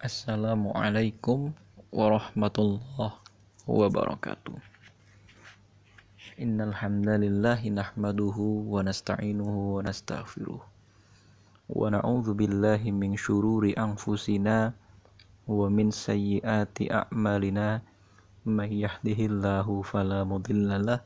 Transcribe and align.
Assalamualaikum 0.00 1.52
warahmatullahi 1.92 3.20
wabarakatuh. 3.68 4.56
Innal 6.40 6.72
hamdalillah 6.72 7.60
nahmaduhu 7.60 8.64
wa 8.64 8.80
nasta'inuhu 8.80 9.76
wa 9.76 9.84
nastaghfiruh. 9.84 10.56
Wa 11.68 11.92
na'udzu 11.92 12.32
billahi 12.32 12.96
min 12.96 13.12
syururi 13.12 13.76
anfusina 13.76 14.72
wa 15.44 15.68
min 15.68 15.92
sayyiati 15.92 16.88
a'malina 16.88 17.84
may 18.48 18.72
yahdihillahu 18.72 19.84
fala 19.84 20.24
mudhillalah 20.24 21.04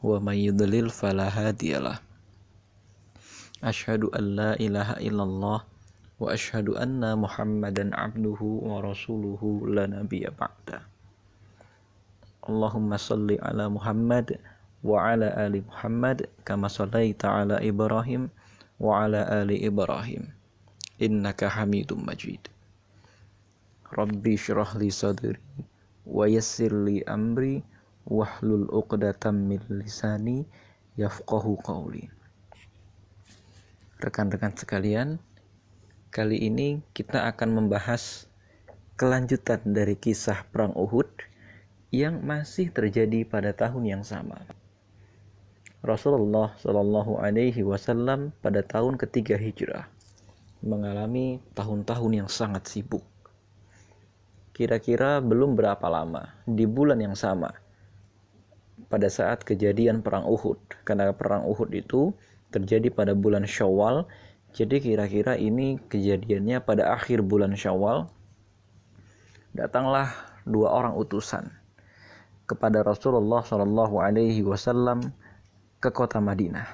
wa 0.00 0.16
may 0.24 0.48
yudlil 0.48 0.88
fala 0.88 1.28
hadiyalah. 1.28 2.00
Asyhadu 3.60 4.08
an 4.16 4.24
la 4.40 4.50
ilaha 4.56 4.96
illallah 5.04 5.68
wa 6.22 6.30
asyhadu 6.30 6.78
anna 6.78 7.18
Muhammadan 7.18 7.90
abduhu 7.98 8.62
wa 8.62 8.78
rasuluhu 8.78 9.66
la 9.66 9.90
nabiyya 9.90 10.30
ba'da. 10.30 10.86
Allahumma 12.46 12.94
salli 12.94 13.42
ala 13.42 13.66
Muhammad 13.66 14.38
wa 14.86 15.02
ala 15.10 15.34
ali 15.34 15.66
Muhammad 15.66 16.30
kama 16.46 16.70
sallaita 16.70 17.26
ala 17.26 17.58
Ibrahim 17.58 18.30
wa 18.78 19.02
ala 19.02 19.26
ali 19.42 19.66
Ibrahim 19.66 20.30
innaka 21.02 21.50
Hamidum 21.50 22.06
Majid. 22.06 22.46
Rabbi 23.90 24.38
syrah 24.38 24.78
li 24.78 24.94
sadri 24.94 25.42
wa 26.06 26.30
yassir 26.30 26.70
li 26.70 27.02
amri 27.02 27.66
wahlul 28.06 28.70
'uqdatam 28.70 29.50
min 29.50 29.62
lisani 29.66 30.46
yafqahu 30.94 31.58
qawli. 31.66 32.06
Rekan-rekan 34.02 34.54
sekalian, 34.54 35.18
Kali 36.12 36.44
ini 36.44 36.84
kita 36.92 37.24
akan 37.24 37.56
membahas 37.56 38.28
kelanjutan 39.00 39.64
dari 39.64 39.96
kisah 39.96 40.44
Perang 40.52 40.76
Uhud 40.76 41.08
yang 41.88 42.20
masih 42.20 42.68
terjadi 42.68 43.24
pada 43.24 43.56
tahun 43.56 43.88
yang 43.88 44.04
sama. 44.04 44.44
Rasulullah 45.80 46.52
Shallallahu 46.60 47.16
Alaihi 47.16 47.64
Wasallam 47.64 48.36
pada 48.44 48.60
tahun 48.60 49.00
ketiga 49.00 49.40
hijrah 49.40 49.88
mengalami 50.60 51.40
tahun-tahun 51.56 52.12
yang 52.12 52.28
sangat 52.28 52.68
sibuk. 52.68 53.08
Kira-kira 54.52 55.24
belum 55.24 55.56
berapa 55.56 55.88
lama 55.88 56.28
di 56.44 56.68
bulan 56.68 57.00
yang 57.00 57.16
sama 57.16 57.56
pada 58.92 59.08
saat 59.08 59.48
kejadian 59.48 60.04
perang 60.04 60.28
Uhud 60.28 60.60
karena 60.84 61.08
perang 61.16 61.48
Uhud 61.48 61.72
itu 61.72 62.12
terjadi 62.52 62.92
pada 62.92 63.16
bulan 63.16 63.48
Syawal 63.48 64.04
jadi 64.52 64.84
kira-kira 64.84 65.40
ini 65.40 65.80
kejadiannya 65.88 66.60
pada 66.60 66.92
akhir 66.92 67.24
bulan 67.24 67.56
Syawal. 67.56 68.12
Datanglah 69.56 70.12
dua 70.44 70.68
orang 70.76 70.92
utusan 70.92 71.48
kepada 72.44 72.84
Rasulullah 72.84 73.40
Wasallam 74.44 75.08
ke 75.80 75.88
kota 75.88 76.20
Madinah. 76.20 76.68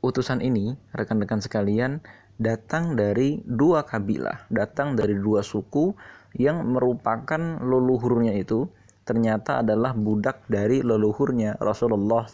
Utusan 0.00 0.40
ini, 0.40 0.72
rekan-rekan 0.96 1.44
sekalian, 1.44 2.00
datang 2.40 2.96
dari 2.96 3.44
dua 3.44 3.84
kabilah, 3.84 4.48
datang 4.48 4.96
dari 4.96 5.12
dua 5.12 5.44
suku 5.44 5.92
yang 6.32 6.64
merupakan 6.64 7.60
leluhurnya 7.60 8.32
itu 8.40 8.72
ternyata 9.04 9.60
adalah 9.60 9.92
budak 9.92 10.48
dari 10.48 10.80
leluhurnya 10.80 11.60
Rasulullah 11.60 12.24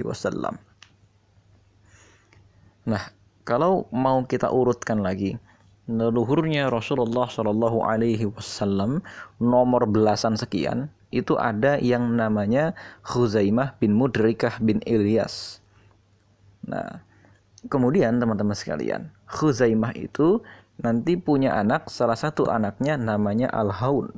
Wasallam. 0.00 0.69
Nah, 2.88 3.12
kalau 3.44 3.84
mau 3.92 4.24
kita 4.24 4.48
urutkan 4.48 5.04
lagi, 5.04 5.36
leluhurnya 5.90 6.70
Rasulullah 6.70 7.26
Shallallahu 7.26 7.82
Alaihi 7.82 8.30
Wasallam 8.30 9.04
nomor 9.42 9.84
belasan 9.90 10.38
sekian 10.38 10.88
itu 11.10 11.34
ada 11.34 11.76
yang 11.82 12.14
namanya 12.14 12.78
Khuzaimah 13.02 13.76
bin 13.82 13.98
Mudrikah 13.98 14.62
bin 14.62 14.78
Ilyas. 14.86 15.58
Nah, 16.64 17.02
kemudian 17.66 18.22
teman-teman 18.22 18.54
sekalian, 18.54 19.10
Khuzaimah 19.26 19.92
itu 19.98 20.40
nanti 20.78 21.18
punya 21.18 21.58
anak, 21.58 21.90
salah 21.90 22.16
satu 22.16 22.46
anaknya 22.48 22.94
namanya 22.96 23.50
Al-Haun. 23.50 24.14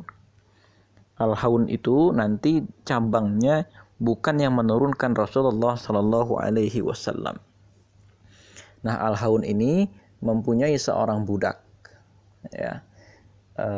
Al-Haun 1.16 1.66
itu 1.66 2.12
nanti 2.12 2.62
cabangnya 2.86 3.66
bukan 3.98 4.38
yang 4.38 4.54
menurunkan 4.54 5.16
Rasulullah 5.16 5.75
Shallallahu 5.75 6.36
Alaihi 6.38 6.84
Wasallam 6.84 7.41
Nah, 8.82 8.98
Al-Haun 9.10 9.47
ini 9.47 9.87
mempunyai 10.22 10.75
seorang 10.78 11.26
budak. 11.26 11.62
Ya. 12.50 12.82
E, 13.59 13.69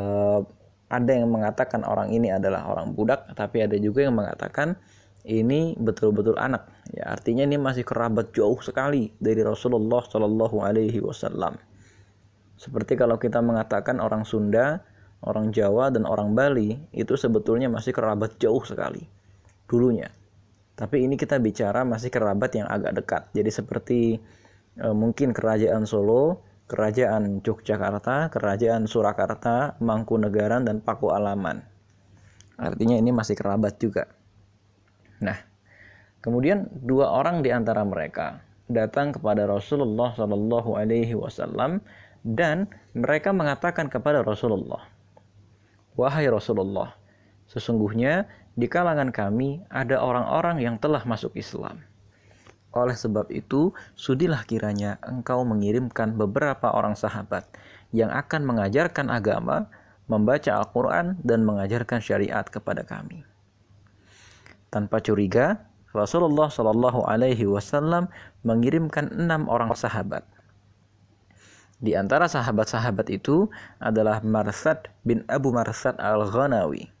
ada 0.89 1.11
yang 1.11 1.29
mengatakan 1.29 1.81
orang 1.85 2.13
ini 2.13 2.29
adalah 2.29 2.69
orang 2.69 2.93
budak, 2.93 3.29
tapi 3.33 3.65
ada 3.65 3.77
juga 3.77 4.05
yang 4.05 4.17
mengatakan 4.17 4.77
ini 5.25 5.73
betul-betul 5.77 6.37
anak. 6.37 6.69
Ya, 6.93 7.09
artinya 7.09 7.45
ini 7.45 7.57
masih 7.57 7.81
kerabat 7.81 8.33
jauh 8.33 8.57
sekali 8.61 9.09
dari 9.17 9.41
Rasulullah 9.41 10.05
Shallallahu 10.05 10.61
Alaihi 10.61 11.01
Wasallam. 11.01 11.57
Seperti 12.55 12.95
kalau 12.95 13.17
kita 13.17 13.41
mengatakan 13.41 13.97
orang 13.97 14.23
Sunda, 14.23 14.85
orang 15.25 15.49
Jawa 15.49 15.89
dan 15.89 16.05
orang 16.05 16.37
Bali 16.37 16.77
itu 16.93 17.17
sebetulnya 17.17 17.67
masih 17.67 17.91
kerabat 17.91 18.37
jauh 18.37 18.61
sekali 18.61 19.03
dulunya. 19.65 20.09
Tapi 20.75 21.07
ini 21.07 21.15
kita 21.15 21.39
bicara 21.39 21.87
masih 21.87 22.11
kerabat 22.11 22.51
yang 22.53 22.67
agak 22.67 22.93
dekat. 22.99 23.23
Jadi 23.31 23.49
seperti 23.51 23.99
e, 24.79 24.87
mungkin 24.91 25.31
kerajaan 25.31 25.87
Solo, 25.87 26.43
kerajaan 26.67 27.43
Yogyakarta, 27.43 28.29
kerajaan 28.33 28.89
Surakarta, 28.89 29.79
Mangkunegaran 29.79 30.65
dan 30.65 30.81
Paku 30.81 31.13
Alaman. 31.13 31.63
Artinya 32.55 32.95
ini 32.95 33.11
masih 33.11 33.35
kerabat 33.35 33.75
juga. 33.79 34.07
Nah, 35.19 35.35
kemudian 36.23 36.67
dua 36.71 37.11
orang 37.11 37.43
di 37.43 37.51
antara 37.51 37.83
mereka 37.83 38.43
datang 38.71 39.13
kepada 39.13 39.45
Rasulullah 39.45 40.15
Shallallahu 40.15 40.79
Alaihi 40.79 41.13
Wasallam 41.13 41.83
dan 42.25 42.65
mereka 42.97 43.29
mengatakan 43.29 43.91
kepada 43.91 44.25
Rasulullah, 44.25 44.89
wahai 45.93 46.25
Rasulullah, 46.25 46.97
sesungguhnya 47.45 48.25
di 48.55 48.65
kalangan 48.65 49.11
kami 49.11 49.61
ada 49.69 50.01
orang-orang 50.01 50.63
yang 50.63 50.75
telah 50.79 51.03
masuk 51.03 51.35
Islam 51.37 51.83
oleh 52.75 52.93
sebab 52.93 53.31
itu, 53.31 53.71
sudilah 53.95 54.43
kiranya 54.43 54.99
engkau 55.07 55.47
mengirimkan 55.47 56.19
beberapa 56.19 56.75
orang 56.75 56.99
sahabat 56.99 57.47
yang 57.95 58.11
akan 58.11 58.43
mengajarkan 58.43 59.07
agama, 59.07 59.71
membaca 60.11 60.51
Al-Quran, 60.59 61.15
dan 61.23 61.47
mengajarkan 61.47 62.03
syariat 62.03 62.43
kepada 62.43 62.83
kami. 62.83 63.23
Tanpa 64.67 64.99
curiga, 64.99 65.71
Rasulullah 65.95 66.51
Shallallahu 66.51 67.07
Alaihi 67.07 67.47
Wasallam 67.47 68.11
mengirimkan 68.43 69.07
enam 69.15 69.47
orang 69.47 69.71
sahabat. 69.71 70.27
Di 71.79 71.95
antara 71.95 72.27
sahabat-sahabat 72.27 73.07
itu 73.11 73.47
adalah 73.79 74.19
Marsad 74.19 74.91
bin 75.07 75.23
Abu 75.31 75.55
Marsad 75.55 75.95
al-Ghanawi. 75.99 76.91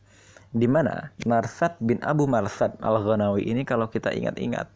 Di 0.55 0.67
mana 0.71 1.11
Marsad 1.27 1.75
bin 1.83 1.99
Abu 1.99 2.27
Marsad 2.31 2.79
al-Ghanawi 2.79 3.43
ini 3.43 3.67
kalau 3.67 3.91
kita 3.91 4.15
ingat-ingat 4.15 4.71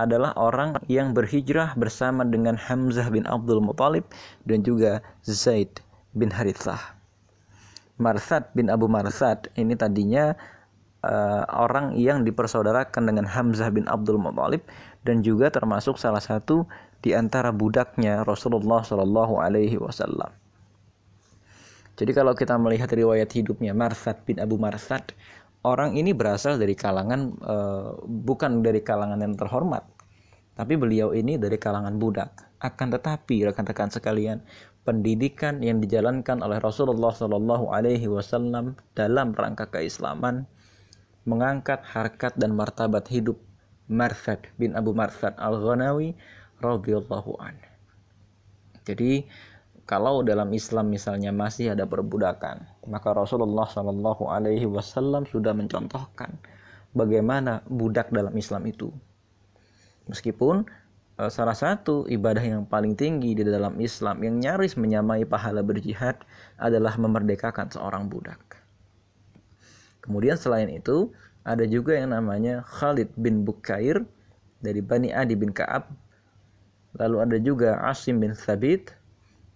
adalah 0.00 0.32
orang 0.40 0.80
yang 0.88 1.12
berhijrah 1.12 1.76
bersama 1.76 2.24
dengan 2.24 2.56
Hamzah 2.56 3.12
bin 3.12 3.28
Abdul 3.28 3.60
Muthalib 3.60 4.08
dan 4.48 4.64
juga 4.64 5.04
Zaid 5.24 5.84
bin 6.16 6.32
Harithah. 6.32 6.96
Marsad 8.00 8.48
bin 8.56 8.72
Abu 8.72 8.88
Marsad 8.88 9.52
ini 9.54 9.76
tadinya 9.76 10.32
uh, 11.04 11.44
orang 11.52 11.94
yang 12.00 12.24
dipersaudarakan 12.24 13.12
dengan 13.12 13.28
Hamzah 13.28 13.68
bin 13.68 13.84
Abdul 13.86 14.18
Muthalib 14.18 14.64
dan 15.04 15.20
juga 15.20 15.52
termasuk 15.52 16.00
salah 16.00 16.22
satu 16.22 16.64
di 17.02 17.12
antara 17.12 17.50
budaknya 17.50 18.22
Rasulullah 18.22 18.80
Shallallahu 18.86 19.38
Alaihi 19.38 19.76
Wasallam. 19.76 20.30
Jadi 21.92 22.16
kalau 22.16 22.32
kita 22.32 22.56
melihat 22.56 22.88
riwayat 22.88 23.28
hidupnya 23.36 23.76
Marsad 23.76 24.24
bin 24.24 24.40
Abu 24.40 24.56
Marsad, 24.56 25.12
orang 25.62 25.94
ini 25.94 26.10
berasal 26.14 26.58
dari 26.58 26.74
kalangan 26.74 27.34
uh, 27.42 27.98
bukan 28.02 28.62
dari 28.62 28.82
kalangan 28.82 29.18
yang 29.22 29.34
terhormat, 29.38 29.86
tapi 30.58 30.74
beliau 30.74 31.14
ini 31.14 31.38
dari 31.38 31.56
kalangan 31.58 31.96
budak. 31.96 32.30
Akan 32.62 32.94
tetapi 32.94 33.50
rekan-rekan 33.50 33.90
sekalian, 33.90 34.42
pendidikan 34.86 35.62
yang 35.62 35.82
dijalankan 35.82 36.42
oleh 36.42 36.62
Rasulullah 36.62 37.10
Shallallahu 37.10 37.70
Alaihi 37.74 38.06
Wasallam 38.06 38.78
dalam 38.94 39.34
rangka 39.34 39.70
keislaman 39.70 40.46
mengangkat 41.26 41.82
harkat 41.86 42.34
dan 42.34 42.54
martabat 42.58 43.06
hidup 43.06 43.38
Marsad 43.86 44.42
bin 44.58 44.74
Abu 44.74 44.94
Marsad 44.94 45.38
al 45.38 45.58
Ghanawi 45.58 46.14
radhiyallahu 46.58 47.38
an. 47.38 47.54
Jadi 48.82 49.26
kalau 49.84 50.22
dalam 50.22 50.48
Islam 50.54 50.94
misalnya 50.94 51.34
masih 51.34 51.74
ada 51.74 51.84
perbudakan, 51.84 52.62
maka 52.86 53.10
Rasulullah 53.12 53.66
Shallallahu 53.66 54.30
Alaihi 54.30 54.66
Wasallam 54.70 55.26
sudah 55.26 55.52
mencontohkan 55.52 56.38
bagaimana 56.94 57.66
budak 57.66 58.12
dalam 58.14 58.32
Islam 58.38 58.68
itu 58.68 58.94
Meskipun 60.10 60.66
eh, 61.18 61.30
salah 61.30 61.54
satu 61.54 62.06
ibadah 62.10 62.42
yang 62.42 62.62
paling 62.66 62.98
tinggi 62.98 63.38
di 63.38 63.44
dalam 63.46 63.78
Islam 63.78 64.22
yang 64.22 64.38
nyaris 64.42 64.74
menyamai 64.74 65.22
pahala 65.22 65.62
berjihad 65.62 66.18
adalah 66.58 66.98
memerdekakan 66.98 67.70
seorang 67.70 68.10
budak. 68.10 68.40
Kemudian 70.02 70.34
selain 70.34 70.66
itu 70.66 71.14
ada 71.46 71.62
juga 71.66 71.94
yang 71.94 72.10
namanya 72.14 72.66
Khalid 72.66 73.14
bin 73.14 73.46
Bukair 73.46 74.02
dari 74.62 74.82
Bani 74.82 75.14
Adi 75.14 75.38
bin 75.38 75.54
Ka'ab. 75.54 75.86
Lalu 76.98 77.16
ada 77.22 77.36
juga 77.38 77.78
Asim 77.86 78.18
bin 78.18 78.34
Thabit 78.34 78.90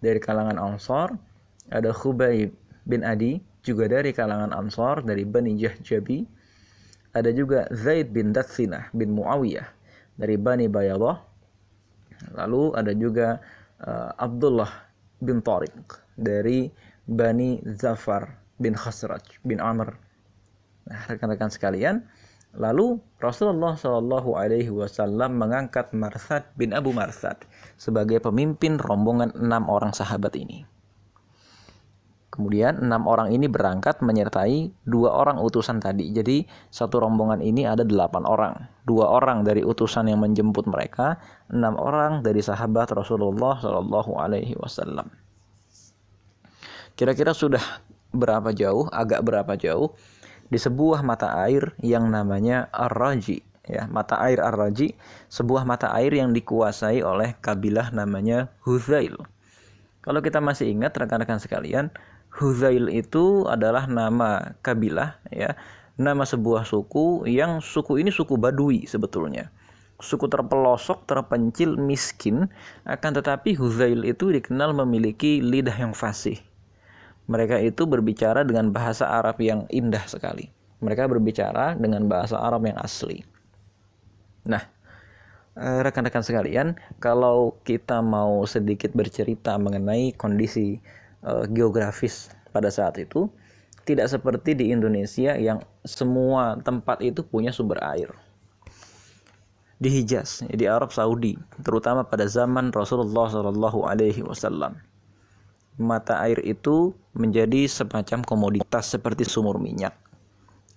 dari 0.03 0.19
kalangan 0.21 0.57
Ansar. 0.59 1.15
Ada 1.67 1.91
Khubayb 1.91 2.53
bin 2.87 3.03
Adi 3.03 3.43
juga 3.63 3.91
dari 3.91 4.15
kalangan 4.15 4.55
Ansar 4.55 5.03
dari 5.03 5.27
Bani 5.27 5.59
Jahjabi. 5.59 6.23
Ada 7.11 7.33
juga 7.33 7.65
Zaid 7.73 8.13
bin 8.13 8.31
Datsinah 8.31 8.93
bin 8.93 9.15
Muawiyah 9.17 9.67
dari 10.15 10.37
Bani 10.37 10.69
Bayadah. 10.69 11.17
Lalu 12.33 12.63
ada 12.73 12.93
juga 12.93 13.41
uh, 13.81 14.11
Abdullah 14.17 14.69
bin 15.21 15.41
Tariq 15.41 15.85
dari 16.17 16.69
Bani 17.05 17.61
Zafar 17.65 18.37
bin 18.57 18.73
Khasraj 18.73 19.41
bin 19.45 19.61
Amr 19.61 20.07
Nah, 20.87 21.03
rekan-rekan 21.11 21.51
sekalian, 21.51 22.07
lalu 22.57 22.97
Rasulullah 23.21 23.77
Shallallahu 23.77 24.33
Alaihi 24.33 24.73
Wasallam 24.73 25.37
mengangkat 25.37 25.93
Marsad 25.93 26.49
bin 26.57 26.73
Abu 26.73 26.91
Marsad 26.91 27.37
sebagai 27.77 28.17
pemimpin 28.17 28.81
rombongan 28.81 29.31
enam 29.37 29.69
orang 29.69 29.93
sahabat 29.93 30.33
ini. 30.33 30.65
Kemudian 32.37 32.85
enam 32.85 33.09
orang 33.09 33.33
ini 33.33 33.49
berangkat 33.49 33.97
menyertai 34.05 34.69
dua 34.85 35.09
orang 35.09 35.41
utusan 35.41 35.81
tadi. 35.81 36.13
Jadi 36.13 36.45
satu 36.69 37.01
rombongan 37.01 37.41
ini 37.41 37.65
ada 37.65 37.81
delapan 37.81 38.29
orang. 38.29 38.53
Dua 38.85 39.09
orang 39.09 39.41
dari 39.41 39.65
utusan 39.65 40.05
yang 40.05 40.21
menjemput 40.21 40.69
mereka, 40.69 41.17
enam 41.49 41.73
orang 41.81 42.21
dari 42.21 42.45
sahabat 42.45 42.93
Rasulullah 42.93 43.57
Shallallahu 43.57 44.11
Alaihi 44.21 44.53
Wasallam. 44.53 45.09
Kira-kira 46.93 47.33
sudah 47.33 47.61
berapa 48.13 48.53
jauh? 48.53 48.85
Agak 48.93 49.25
berapa 49.25 49.57
jauh? 49.57 49.97
Di 50.47 50.59
sebuah 50.59 51.03
mata 51.03 51.35
air 51.43 51.75
yang 51.83 52.07
namanya 52.07 52.71
Ar-Raji 52.71 53.43
ya. 53.67 53.85
Mata 53.91 54.17
air 54.23 54.39
Ar-Raji 54.39 54.95
sebuah 55.27 55.67
mata 55.67 55.91
air 55.93 56.15
yang 56.15 56.31
dikuasai 56.31 57.03
oleh 57.03 57.35
kabilah 57.43 57.91
namanya 57.91 58.49
Huzail. 58.63 59.15
Kalau 60.01 60.23
kita 60.23 60.39
masih 60.39 60.71
ingat 60.71 60.95
rekan-rekan 60.95 61.43
sekalian 61.43 61.91
Huzail 62.31 62.87
itu 62.87 63.43
adalah 63.45 63.85
nama 63.85 64.55
kabilah 64.63 65.19
ya. 65.29 65.59
Nama 65.97 66.23
sebuah 66.23 66.63
suku 66.63 67.25
yang 67.25 67.59
suku 67.59 67.99
ini 67.99 68.13
suku 68.13 68.37
Badui 68.37 68.85
sebetulnya. 68.85 69.49
Suku 69.97 70.29
terpelosok, 70.29 71.09
terpencil, 71.09 71.73
miskin. 71.73 72.53
Akan 72.85 73.17
tetapi 73.17 73.57
Huzail 73.57 74.05
itu 74.05 74.29
dikenal 74.29 74.77
memiliki 74.77 75.41
lidah 75.41 75.73
yang 75.73 75.97
fasih 75.97 76.37
mereka 77.27 77.59
itu 77.59 77.83
berbicara 77.83 78.47
dengan 78.47 78.71
bahasa 78.71 79.03
Arab 79.07 79.37
yang 79.43 79.67
indah 79.67 80.03
sekali. 80.07 80.47
Mereka 80.79 81.11
berbicara 81.11 81.75
dengan 81.75 82.07
bahasa 82.07 82.39
Arab 82.39 82.63
yang 82.63 82.79
asli. 82.79 83.21
Nah, 84.47 84.63
eh, 85.59 85.79
rekan-rekan 85.83 86.23
sekalian, 86.23 86.79
kalau 87.03 87.59
kita 87.67 87.99
mau 87.99 88.47
sedikit 88.47 88.95
bercerita 88.95 89.59
mengenai 89.59 90.15
kondisi 90.15 90.79
uh, 91.27 91.43
geografis 91.51 92.31
pada 92.55 92.71
saat 92.71 92.95
itu, 92.95 93.27
tidak 93.83 94.07
seperti 94.07 94.55
di 94.55 94.71
Indonesia 94.71 95.35
yang 95.35 95.59
semua 95.83 96.59
tempat 96.63 97.03
itu 97.03 97.23
punya 97.23 97.51
sumber 97.51 97.79
air. 97.83 98.11
Di 99.77 99.93
Hijaz, 99.93 100.41
di 100.47 100.65
Arab 100.65 100.89
Saudi, 100.89 101.37
terutama 101.61 102.01
pada 102.01 102.25
zaman 102.25 102.73
Rasulullah 102.73 103.29
Shallallahu 103.29 103.85
Alaihi 103.85 104.25
Wasallam, 104.25 104.75
mata 105.77 106.19
air 106.25 106.41
itu 106.41 106.91
menjadi 107.13 107.69
semacam 107.69 108.25
komoditas 108.25 108.89
seperti 108.89 109.23
sumur 109.23 109.61
minyak. 109.61 109.93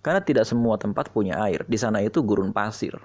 Karena 0.00 0.24
tidak 0.24 0.48
semua 0.48 0.80
tempat 0.80 1.12
punya 1.12 1.36
air. 1.44 1.64
Di 1.68 1.76
sana 1.76 2.00
itu 2.00 2.24
gurun 2.24 2.52
pasir. 2.52 2.96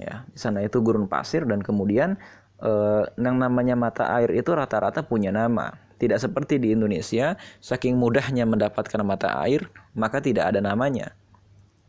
Ya, 0.00 0.24
di 0.32 0.38
sana 0.40 0.64
itu 0.64 0.80
gurun 0.80 1.04
pasir 1.04 1.44
dan 1.44 1.60
kemudian 1.60 2.16
eh, 2.60 3.04
yang 3.20 3.36
namanya 3.36 3.76
mata 3.76 4.08
air 4.16 4.32
itu 4.32 4.52
rata-rata 4.56 5.04
punya 5.04 5.28
nama. 5.28 5.76
Tidak 6.00 6.18
seperti 6.18 6.58
di 6.58 6.74
Indonesia, 6.74 7.38
saking 7.62 7.94
mudahnya 7.94 8.42
mendapatkan 8.42 8.98
mata 9.06 9.38
air, 9.44 9.70
maka 9.94 10.18
tidak 10.18 10.50
ada 10.50 10.58
namanya. 10.58 11.14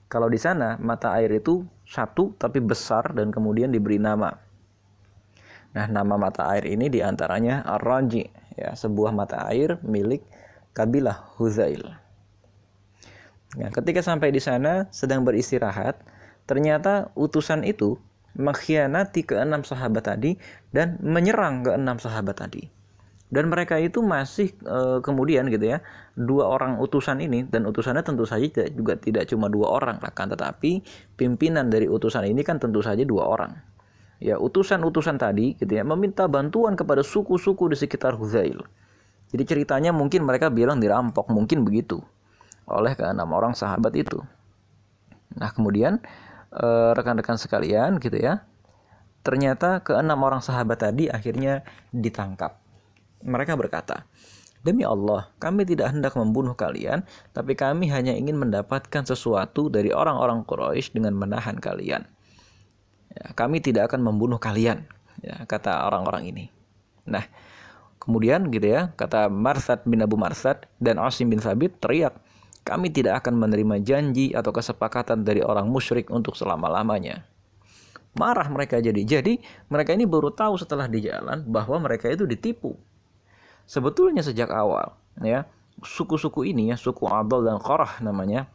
Kalau 0.05 0.29
di 0.29 0.37
sana, 0.37 0.77
mata 0.77 1.09
air 1.17 1.33
itu 1.33 1.65
satu 1.89 2.37
tapi 2.37 2.61
besar 2.61 3.17
dan 3.17 3.33
kemudian 3.33 3.73
diberi 3.73 3.97
nama. 3.97 4.29
Nah, 5.73 5.89
nama 5.89 6.21
mata 6.21 6.45
air 6.53 6.69
ini 6.69 6.85
di 6.85 7.01
antaranya 7.01 7.65
Ar-Raji, 7.65 8.42
ya 8.57 8.73
sebuah 8.77 9.11
mata 9.13 9.45
air 9.49 9.81
milik 9.81 10.21
kabilah 10.73 11.37
Huzail. 11.37 11.81
Nah, 13.53 13.69
ketika 13.69 14.01
sampai 14.01 14.33
di 14.33 14.41
sana 14.41 14.89
sedang 14.89 15.21
beristirahat, 15.21 16.01
ternyata 16.49 17.13
utusan 17.13 17.61
itu 17.61 18.01
mengkhianati 18.33 19.21
keenam 19.29 19.61
sahabat 19.61 20.09
tadi 20.09 20.41
dan 20.73 20.97
menyerang 21.05 21.61
keenam 21.61 22.01
sahabat 22.01 22.41
tadi. 22.41 22.65
Dan 23.33 23.49
mereka 23.49 23.81
itu 23.81 24.01
masih 24.01 24.53
e, 24.61 25.01
kemudian 25.01 25.49
gitu 25.49 25.65
ya, 25.73 25.81
dua 26.13 26.49
orang 26.49 26.77
utusan 26.81 27.17
ini 27.21 27.45
dan 27.45 27.65
utusannya 27.65 28.05
tentu 28.05 28.25
saja 28.29 28.45
juga 28.69 28.93
tidak 28.97 29.29
cuma 29.29 29.49
dua 29.49 29.73
orang, 29.73 29.97
kan 30.13 30.29
tetapi 30.29 30.85
pimpinan 31.17 31.69
dari 31.69 31.89
utusan 31.89 32.29
ini 32.29 32.45
kan 32.45 32.61
tentu 32.61 32.85
saja 32.85 33.01
dua 33.01 33.25
orang 33.25 33.72
ya 34.23 34.39
utusan-utusan 34.39 35.19
tadi 35.19 35.59
gitu 35.59 35.75
ya 35.75 35.83
meminta 35.83 36.31
bantuan 36.31 36.79
kepada 36.79 37.03
suku-suku 37.03 37.67
di 37.67 37.75
sekitar 37.75 38.15
Huzail. 38.15 38.63
Jadi 39.35 39.43
ceritanya 39.43 39.91
mungkin 39.91 40.23
mereka 40.23 40.47
bilang 40.47 40.79
dirampok, 40.79 41.27
mungkin 41.27 41.67
begitu 41.67 41.99
oleh 42.63 42.95
keenam 42.95 43.27
orang 43.35 43.51
sahabat 43.51 43.91
itu. 43.99 44.23
Nah 45.35 45.51
kemudian 45.51 45.99
eh, 46.55 46.91
rekan-rekan 46.95 47.35
sekalian 47.35 47.99
gitu 47.99 48.15
ya, 48.15 48.47
ternyata 49.27 49.83
keenam 49.83 50.23
orang 50.23 50.39
sahabat 50.39 50.79
tadi 50.79 51.11
akhirnya 51.11 51.67
ditangkap. 51.91 52.55
Mereka 53.27 53.59
berkata, 53.59 54.07
Demi 54.63 54.87
Allah, 54.87 55.27
kami 55.43 55.67
tidak 55.67 55.91
hendak 55.91 56.15
membunuh 56.15 56.55
kalian, 56.55 57.03
tapi 57.35 57.51
kami 57.51 57.91
hanya 57.91 58.15
ingin 58.15 58.39
mendapatkan 58.39 59.03
sesuatu 59.03 59.67
dari 59.67 59.91
orang-orang 59.91 60.47
Quraisy 60.47 60.95
dengan 60.95 61.19
menahan 61.19 61.59
kalian 61.59 62.07
ya, 63.13 63.31
kami 63.37 63.61
tidak 63.61 63.93
akan 63.93 64.01
membunuh 64.01 64.41
kalian 64.41 64.85
ya, 65.21 65.45
kata 65.45 65.87
orang-orang 65.87 66.29
ini. 66.29 66.45
Nah 67.07 67.25
kemudian 68.03 68.51
gitu 68.51 68.67
ya 68.67 68.91
kata 68.99 69.31
Marsad 69.31 69.87
bin 69.87 70.03
Abu 70.03 70.19
Marsad 70.19 70.67
dan 70.83 70.99
Asim 70.99 71.31
bin 71.31 71.39
Sabit 71.39 71.79
teriak 71.79 72.19
kami 72.67 72.91
tidak 72.91 73.23
akan 73.23 73.39
menerima 73.39 73.79
janji 73.83 74.31
atau 74.31 74.51
kesepakatan 74.55 75.27
dari 75.27 75.43
orang 75.43 75.67
musyrik 75.67 76.07
untuk 76.07 76.39
selama-lamanya. 76.39 77.27
Marah 78.15 78.47
mereka 78.47 78.79
jadi. 78.79 79.03
Jadi 79.03 79.41
mereka 79.67 79.91
ini 79.91 80.07
baru 80.07 80.31
tahu 80.31 80.55
setelah 80.55 80.87
di 80.87 81.03
jalan 81.03 81.43
bahwa 81.43 81.81
mereka 81.83 82.07
itu 82.07 82.23
ditipu. 82.23 82.79
Sebetulnya 83.67 84.23
sejak 84.23 84.47
awal 84.51 84.95
ya 85.19 85.43
suku-suku 85.81 86.47
ini 86.47 86.71
ya 86.71 86.77
suku 86.79 87.09
Abdul 87.09 87.47
dan 87.47 87.59
Korah 87.59 87.99
namanya 87.99 88.47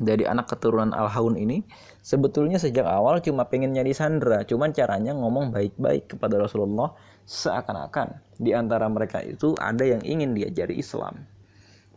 dari 0.00 0.24
anak 0.24 0.48
keturunan 0.48 0.90
Al-Haun 0.96 1.36
ini 1.36 1.62
sebetulnya 2.00 2.56
sejak 2.56 2.88
awal 2.88 3.20
cuma 3.20 3.46
pengen 3.46 3.76
nyari 3.76 3.92
Sandra, 3.92 4.42
cuman 4.48 4.72
caranya 4.72 5.12
ngomong 5.12 5.52
baik-baik 5.52 6.16
kepada 6.16 6.40
Rasulullah 6.40 6.96
seakan-akan 7.28 8.18
di 8.40 8.50
antara 8.56 8.88
mereka 8.90 9.22
itu 9.22 9.54
ada 9.60 9.84
yang 9.86 10.02
ingin 10.02 10.34
diajari 10.34 10.80
Islam. 10.80 11.22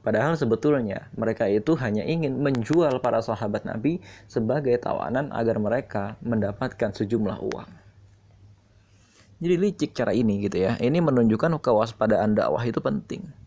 Padahal 0.06 0.38
sebetulnya 0.38 1.10
mereka 1.18 1.50
itu 1.50 1.74
hanya 1.82 2.06
ingin 2.06 2.38
menjual 2.38 3.02
para 3.02 3.26
sahabat 3.26 3.66
Nabi 3.66 3.98
sebagai 4.30 4.78
tawanan 4.78 5.34
agar 5.34 5.58
mereka 5.58 6.14
mendapatkan 6.22 6.94
sejumlah 6.94 7.42
uang. 7.42 7.70
Jadi 9.42 9.56
licik 9.58 9.98
cara 9.98 10.14
ini 10.14 10.46
gitu 10.46 10.62
ya. 10.62 10.78
Ini 10.78 11.02
menunjukkan 11.02 11.58
kewaspadaan 11.58 12.38
dakwah 12.38 12.62
itu 12.62 12.78
penting. 12.80 13.45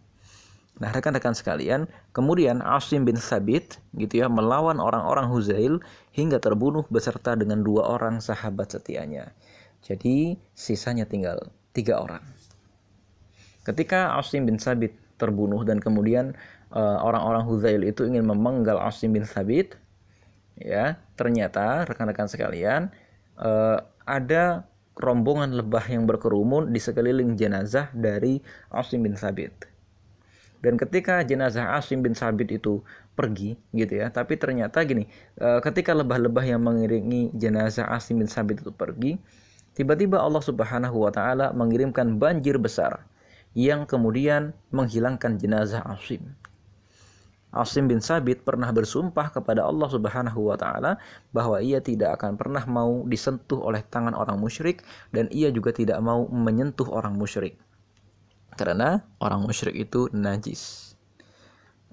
Nah, 0.79 0.95
rekan-rekan 0.95 1.35
sekalian, 1.35 1.91
kemudian 2.15 2.63
Asim 2.63 3.03
bin 3.03 3.19
Sabit 3.19 3.83
gitu 3.99 4.23
ya 4.23 4.31
melawan 4.31 4.79
orang-orang 4.79 5.27
Huzail 5.27 5.83
hingga 6.15 6.39
terbunuh 6.39 6.87
beserta 6.87 7.35
dengan 7.35 7.67
dua 7.67 7.99
orang 7.99 8.23
sahabat 8.23 8.79
setianya. 8.79 9.35
Jadi 9.83 10.39
sisanya 10.55 11.03
tinggal 11.03 11.51
tiga 11.75 11.99
orang. 11.99 12.23
Ketika 13.67 14.15
Asim 14.23 14.47
bin 14.47 14.63
Sabit 14.63 14.95
terbunuh 15.19 15.67
dan 15.67 15.83
kemudian 15.83 16.39
uh, 16.71 17.03
orang-orang 17.03 17.43
Huzail 17.43 17.83
itu 17.83 18.07
ingin 18.07 18.23
memenggal 18.23 18.79
Asim 18.79 19.19
bin 19.19 19.27
Sabit, 19.27 19.75
ya 20.55 20.95
ternyata 21.19 21.91
rekan-rekan 21.91 22.31
sekalian 22.31 22.95
uh, 23.35 23.83
ada 24.07 24.63
rombongan 24.95 25.59
lebah 25.59 25.83
yang 25.91 26.07
berkerumun 26.07 26.71
di 26.71 26.79
sekeliling 26.79 27.35
jenazah 27.35 27.91
dari 27.91 28.39
Asim 28.71 29.03
bin 29.03 29.19
Sabit 29.19 29.78
dan 30.59 30.75
ketika 30.75 31.23
jenazah 31.23 31.79
Asim 31.79 32.03
bin 32.03 32.19
Sabit 32.19 32.51
itu 32.51 32.83
pergi 33.15 33.55
gitu 33.71 33.99
ya, 34.03 34.11
tapi 34.11 34.35
ternyata 34.35 34.83
gini, 34.83 35.07
e, 35.39 35.49
ketika 35.63 35.95
lebah-lebah 35.95 36.43
yang 36.43 36.63
mengiringi 36.63 37.31
jenazah 37.35 37.87
Asim 37.95 38.19
bin 38.19 38.31
Sabit 38.31 38.67
itu 38.67 38.75
pergi, 38.75 39.19
tiba-tiba 39.79 40.19
Allah 40.19 40.43
Subhanahu 40.43 41.07
wa 41.07 41.11
taala 41.15 41.55
mengirimkan 41.55 42.19
banjir 42.19 42.59
besar 42.59 43.07
yang 43.55 43.87
kemudian 43.87 44.51
menghilangkan 44.75 45.39
jenazah 45.39 45.87
Asim. 45.87 46.35
Asim 47.49 47.89
bin 47.89 48.03
Sabit 48.03 48.45
pernah 48.45 48.69
bersumpah 48.75 49.33
kepada 49.33 49.65
Allah 49.65 49.89
Subhanahu 49.89 50.53
wa 50.53 50.57
taala 50.59 51.01
bahwa 51.33 51.63
ia 51.65 51.81
tidak 51.81 52.21
akan 52.21 52.37
pernah 52.37 52.67
mau 52.69 53.07
disentuh 53.09 53.63
oleh 53.63 53.81
tangan 53.89 54.13
orang 54.13 54.37
musyrik 54.37 54.85
dan 55.15 55.33
ia 55.33 55.49
juga 55.49 55.73
tidak 55.73 55.97
mau 56.05 56.29
menyentuh 56.29 56.91
orang 56.93 57.17
musyrik. 57.17 57.57
Karena 58.59 59.07
orang 59.23 59.47
musyrik 59.47 59.79
itu 59.79 60.11
najis. 60.11 60.93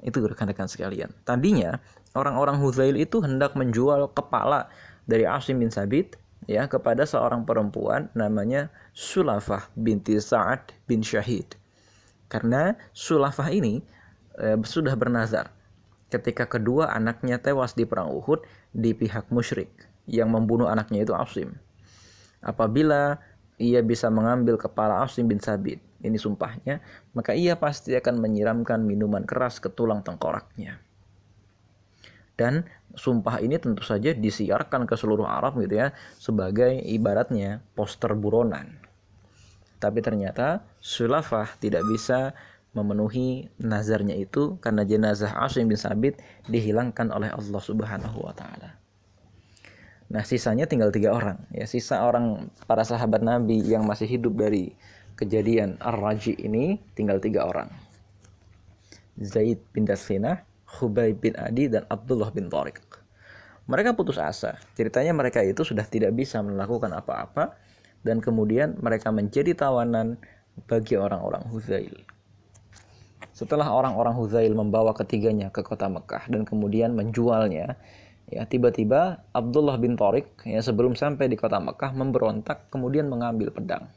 Itu 0.02 0.26
rekan-rekan 0.26 0.66
sekalian. 0.66 1.14
Tadinya 1.22 1.78
orang-orang 2.18 2.58
Huzail 2.58 2.98
itu 2.98 3.22
hendak 3.22 3.54
menjual 3.54 4.10
kepala 4.18 4.66
dari 5.06 5.30
Asim 5.30 5.62
bin 5.62 5.70
Sabit 5.70 6.18
ya 6.50 6.66
kepada 6.66 7.06
seorang 7.06 7.46
perempuan 7.46 8.10
namanya 8.18 8.74
Sulafah 8.98 9.70
binti 9.78 10.18
Sa'ad 10.18 10.74
bin 10.90 11.06
Syahid. 11.06 11.54
Karena 12.26 12.74
Sulafah 12.98 13.54
ini 13.54 13.86
eh, 14.42 14.58
sudah 14.66 14.98
bernazar 14.98 15.54
ketika 16.10 16.50
kedua 16.50 16.90
anaknya 16.94 17.38
tewas 17.42 17.78
di 17.78 17.86
perang 17.86 18.10
Uhud 18.10 18.42
di 18.74 18.94
pihak 18.98 19.30
musyrik 19.30 19.70
yang 20.10 20.34
membunuh 20.34 20.70
anaknya 20.70 21.06
itu 21.06 21.14
Asim. 21.14 21.58
Apabila 22.46 23.18
ia 23.58 23.82
bisa 23.82 24.12
mengambil 24.14 24.58
kepala 24.60 25.02
Asim 25.02 25.26
bin 25.26 25.42
Sabit, 25.42 25.82
ini 26.04 26.20
sumpahnya, 26.20 26.84
maka 27.16 27.32
ia 27.32 27.56
pasti 27.56 27.96
akan 27.96 28.20
menyiramkan 28.20 28.84
minuman 28.84 29.24
keras 29.24 29.64
ke 29.64 29.72
tulang 29.72 30.04
tengkoraknya. 30.04 30.82
Dan 32.36 32.68
sumpah 32.96 33.40
ini 33.40 33.56
tentu 33.56 33.84
saja 33.84 34.12
disiarkan 34.12 34.84
ke 34.84 34.96
seluruh 35.00 35.24
Arab 35.24 35.56
gitu 35.64 35.80
ya, 35.80 35.96
sebagai 36.20 36.76
ibaratnya 36.84 37.64
poster 37.76 38.12
buronan. 38.12 38.76
Tapi 39.80 40.00
ternyata 40.04 40.64
Sulafah 40.84 41.56
tidak 41.60 41.88
bisa 41.88 42.36
memenuhi 42.76 43.48
nazarnya 43.56 44.20
itu 44.20 44.60
karena 44.60 44.84
jenazah 44.84 45.32
Asim 45.40 45.72
bin 45.72 45.80
Sabit 45.80 46.20
dihilangkan 46.52 47.08
oleh 47.08 47.32
Allah 47.32 47.62
Subhanahu 47.64 48.20
wa 48.20 48.36
taala. 48.36 48.76
Nah, 50.06 50.22
sisanya 50.22 50.70
tinggal 50.70 50.94
tiga 50.94 51.16
orang. 51.16 51.42
Ya, 51.50 51.66
sisa 51.66 52.04
orang 52.06 52.52
para 52.70 52.86
sahabat 52.86 53.26
Nabi 53.26 53.64
yang 53.64 53.88
masih 53.90 54.06
hidup 54.06 54.38
dari 54.38 54.76
kejadian 55.16 55.80
Ar-Raji 55.80 56.36
ini 56.40 56.80
tinggal 56.94 57.24
tiga 57.24 57.48
orang. 57.48 57.72
Zaid 59.16 59.64
bin 59.72 59.88
Dasfinah, 59.88 60.44
Hubay 60.80 61.16
bin 61.16 61.40
Adi, 61.40 61.72
dan 61.72 61.88
Abdullah 61.88 62.36
bin 62.36 62.52
Tariq. 62.52 62.84
Mereka 63.66 63.98
putus 63.98 64.22
asa. 64.22 64.62
Ceritanya 64.78 65.16
mereka 65.16 65.42
itu 65.42 65.66
sudah 65.66 65.88
tidak 65.88 66.14
bisa 66.14 66.44
melakukan 66.44 66.94
apa-apa 66.94 67.58
dan 68.06 68.22
kemudian 68.22 68.78
mereka 68.78 69.10
menjadi 69.10 69.58
tawanan 69.58 70.22
bagi 70.70 70.94
orang-orang 71.00 71.42
Huzail. 71.50 72.06
Setelah 73.34 73.68
orang-orang 73.74 74.16
Huzail 74.16 74.54
membawa 74.54 74.94
ketiganya 74.94 75.50
ke 75.50 75.66
kota 75.66 75.90
Mekah 75.90 76.30
dan 76.30 76.46
kemudian 76.46 76.94
menjualnya, 76.94 77.76
ya 78.30 78.44
tiba-tiba 78.46 79.26
Abdullah 79.34 79.76
bin 79.82 79.98
Tariq 79.98 80.46
ya 80.46 80.62
sebelum 80.62 80.94
sampai 80.94 81.28
di 81.28 81.36
kota 81.36 81.58
Mekah 81.58 81.92
memberontak 81.92 82.70
kemudian 82.70 83.10
mengambil 83.10 83.50
pedang. 83.50 83.90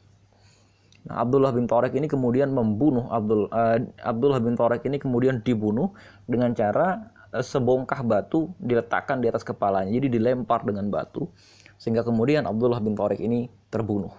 Nah, 1.09 1.25
Abdullah 1.25 1.49
bin 1.49 1.65
Tariq 1.65 1.97
ini 1.97 2.05
kemudian 2.05 2.53
membunuh 2.53 3.09
Abdul 3.09 3.49
uh, 3.49 3.81
Abdullah 4.05 4.37
bin 4.37 4.53
Tariq 4.53 4.85
ini 4.85 5.01
kemudian 5.01 5.41
dibunuh 5.41 5.89
dengan 6.29 6.53
cara 6.53 7.09
uh, 7.33 7.41
sebongkah 7.41 8.05
batu 8.05 8.53
diletakkan 8.61 9.17
di 9.17 9.25
atas 9.25 9.41
kepalanya. 9.41 9.89
Jadi 9.89 10.21
dilempar 10.21 10.61
dengan 10.61 10.85
batu 10.93 11.25
sehingga 11.81 12.05
kemudian 12.05 12.45
Abdullah 12.45 12.77
bin 12.77 12.93
Tariq 12.93 13.25
ini 13.25 13.49
terbunuh. 13.73 14.13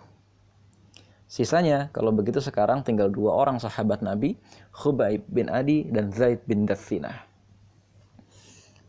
Sisanya 1.30 1.94
kalau 1.94 2.10
begitu 2.10 2.42
sekarang 2.42 2.82
tinggal 2.82 3.06
dua 3.06 3.38
orang 3.38 3.62
sahabat 3.62 4.02
Nabi, 4.02 4.34
Khubaib 4.74 5.22
bin 5.30 5.46
Adi 5.46 5.86
dan 5.86 6.10
Zaid 6.10 6.42
bin 6.42 6.66
Dathinah. 6.66 7.30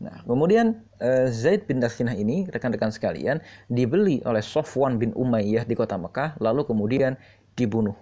Nah, 0.02 0.18
kemudian 0.26 0.82
uh, 0.98 1.30
Zaid 1.30 1.70
bin 1.70 1.78
Dathinah 1.78 2.18
ini 2.18 2.50
rekan-rekan 2.50 2.90
sekalian 2.90 3.38
dibeli 3.70 4.18
oleh 4.26 4.42
Sofwan 4.42 4.98
bin 4.98 5.14
Umayyah 5.14 5.62
di 5.62 5.78
kota 5.78 5.94
Mekah 5.94 6.34
lalu 6.42 6.66
kemudian 6.66 7.14
dibunuh. 7.54 7.96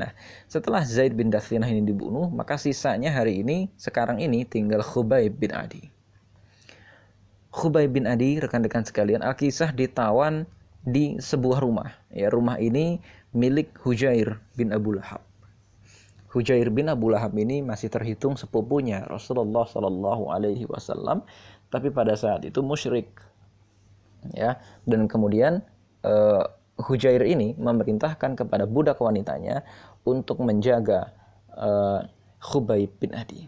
Nah, 0.00 0.16
setelah 0.48 0.80
Zaid 0.80 1.12
bin 1.12 1.28
Dathinah 1.28 1.68
ini 1.68 1.84
dibunuh, 1.84 2.32
maka 2.32 2.56
sisanya 2.56 3.12
hari 3.12 3.44
ini 3.44 3.68
sekarang 3.76 4.16
ini 4.16 4.48
tinggal 4.48 4.80
Khubaib 4.80 5.36
bin 5.36 5.52
Adi. 5.52 5.92
Khubaib 7.52 7.92
bin 7.92 8.08
Adi 8.08 8.40
rekan-rekan 8.40 8.86
sekalian 8.86 9.20
Al-Kisah 9.20 9.76
ditawan 9.76 10.48
di 10.80 11.20
sebuah 11.20 11.60
rumah. 11.60 11.92
Ya, 12.08 12.32
rumah 12.32 12.56
ini 12.56 13.04
milik 13.36 13.76
Hujair 13.84 14.40
bin 14.56 14.72
Abu 14.72 14.96
Lahab. 14.96 15.20
Hujair 16.30 16.70
bin 16.70 16.88
Abu 16.88 17.10
Lahab 17.10 17.34
ini 17.36 17.60
masih 17.60 17.90
terhitung 17.90 18.38
sepupunya 18.38 19.02
Rasulullah 19.04 19.66
Shallallahu 19.66 20.30
Alaihi 20.30 20.64
Wasallam, 20.64 21.26
tapi 21.68 21.90
pada 21.90 22.14
saat 22.14 22.46
itu 22.46 22.62
musyrik. 22.62 23.10
Ya, 24.32 24.62
dan 24.86 25.10
kemudian 25.10 25.64
uh, 26.06 26.44
Hujair 26.80 27.20
ini 27.28 27.52
memerintahkan 27.56 28.40
kepada 28.40 28.64
budak 28.64 28.98
wanitanya 29.00 29.62
untuk 30.04 30.40
menjaga 30.40 31.12
uh, 31.52 32.00
bin 32.96 33.12
Adi. 33.12 33.44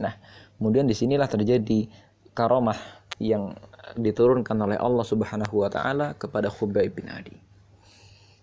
Nah, 0.00 0.14
kemudian 0.56 0.84
di 0.84 0.92
sinilah 0.92 1.28
terjadi 1.28 1.88
karomah 2.36 2.76
yang 3.20 3.56
diturunkan 3.96 4.56
oleh 4.56 4.78
Allah 4.80 5.04
Subhanahu 5.04 5.64
wa 5.64 5.70
taala 5.72 6.16
kepada 6.16 6.48
Khubayb 6.48 6.92
bin 6.96 7.08
Adi. 7.10 7.36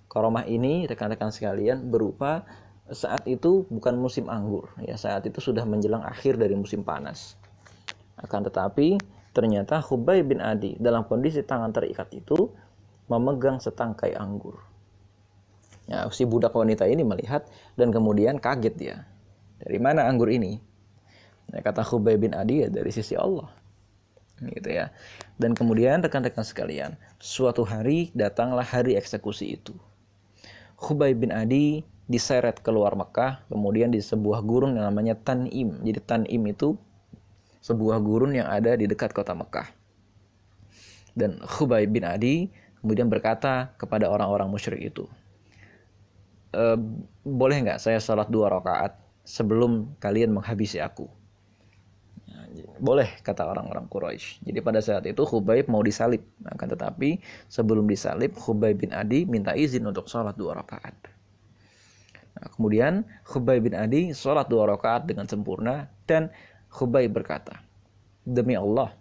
Karomah 0.08 0.46
ini 0.50 0.90
rekan-rekan 0.90 1.30
sekalian 1.34 1.90
berupa 1.90 2.46
saat 2.88 3.28
itu 3.28 3.68
bukan 3.68 4.00
musim 4.00 4.32
anggur 4.32 4.72
ya 4.80 4.96
saat 4.96 5.28
itu 5.28 5.44
sudah 5.44 5.68
menjelang 5.68 6.02
akhir 6.02 6.40
dari 6.40 6.56
musim 6.56 6.82
panas. 6.82 7.36
Akan 8.18 8.42
tetapi 8.42 8.98
ternyata 9.36 9.82
Khubayb 9.84 10.34
bin 10.34 10.42
Adi 10.42 10.74
dalam 10.82 11.06
kondisi 11.06 11.46
tangan 11.46 11.70
terikat 11.70 12.10
itu 12.16 12.50
memegang 13.08 13.60
setangkai 13.60 14.16
anggur. 14.16 14.60
Ya, 15.88 16.04
si 16.12 16.28
budak 16.28 16.52
wanita 16.52 16.84
ini 16.88 17.04
melihat 17.08 17.48
dan 17.80 17.96
kemudian 17.96 18.40
kaget 18.40 18.76
dia. 18.76 18.98
Dari 19.64 19.80
mana 19.80 20.08
anggur 20.08 20.28
ini? 20.28 20.60
Ya, 21.52 21.64
kata 21.64 21.82
Khubayb 21.82 22.28
bin 22.28 22.36
Adi 22.36 22.64
ya 22.64 22.68
dari 22.68 22.92
sisi 22.92 23.16
Allah 23.16 23.48
gitu 24.46 24.70
ya. 24.70 24.94
Dan 25.42 25.58
kemudian 25.58 26.02
rekan-rekan 26.06 26.46
sekalian, 26.46 26.94
suatu 27.18 27.66
hari 27.66 28.14
datanglah 28.14 28.66
hari 28.66 28.94
eksekusi 28.94 29.58
itu. 29.58 29.74
Khubay 30.78 31.18
bin 31.18 31.34
Adi 31.34 31.82
diseret 32.06 32.62
keluar 32.62 32.94
Mekah, 32.94 33.42
kemudian 33.50 33.90
di 33.90 33.98
sebuah 33.98 34.46
gurun 34.46 34.78
yang 34.78 34.86
namanya 34.86 35.18
Tanim. 35.18 35.82
Jadi 35.82 36.00
Tanim 36.06 36.44
itu 36.46 36.78
sebuah 37.66 37.98
gurun 38.00 38.38
yang 38.38 38.48
ada 38.48 38.78
di 38.78 38.86
dekat 38.86 39.12
kota 39.12 39.34
Mekah. 39.34 39.74
Dan 41.18 41.42
Khubay 41.42 41.90
bin 41.90 42.06
Adi 42.06 42.54
kemudian 42.84 43.08
berkata 43.08 43.74
kepada 43.80 44.10
orang-orang 44.10 44.48
musyrik 44.50 44.82
itu, 44.94 45.06
e, 46.54 46.64
boleh 47.24 47.58
nggak 47.64 47.80
saya 47.82 48.00
salat 48.02 48.28
dua 48.28 48.52
rakaat 48.54 48.96
sebelum 49.28 49.98
kalian 50.00 50.34
menghabisi 50.34 50.80
aku? 50.82 51.08
boleh 52.78 53.10
kata 53.26 53.46
orang-orang 53.46 53.86
Quraisy. 53.90 54.46
Jadi 54.46 54.60
pada 54.62 54.80
saat 54.82 55.06
itu 55.06 55.22
Khubaib 55.26 55.70
mau 55.70 55.82
disalib, 55.82 56.24
akan 56.46 56.68
tetapi 56.78 57.22
sebelum 57.50 57.86
disalib 57.90 58.34
Khubaib 58.38 58.82
bin 58.82 58.92
Adi 58.94 59.26
minta 59.26 59.54
izin 59.54 59.86
untuk 59.86 60.10
sholat 60.10 60.38
dua 60.38 60.58
rakaat. 60.58 60.96
Nah, 62.38 62.48
kemudian 62.54 63.06
Khubaib 63.26 63.70
bin 63.70 63.76
Adi 63.78 64.14
sholat 64.14 64.46
dua 64.50 64.70
rakaat 64.70 65.10
dengan 65.10 65.26
sempurna 65.26 65.90
dan 66.06 66.30
Khubaib 66.70 67.14
berkata, 67.14 67.62
demi 68.22 68.54
Allah, 68.54 68.94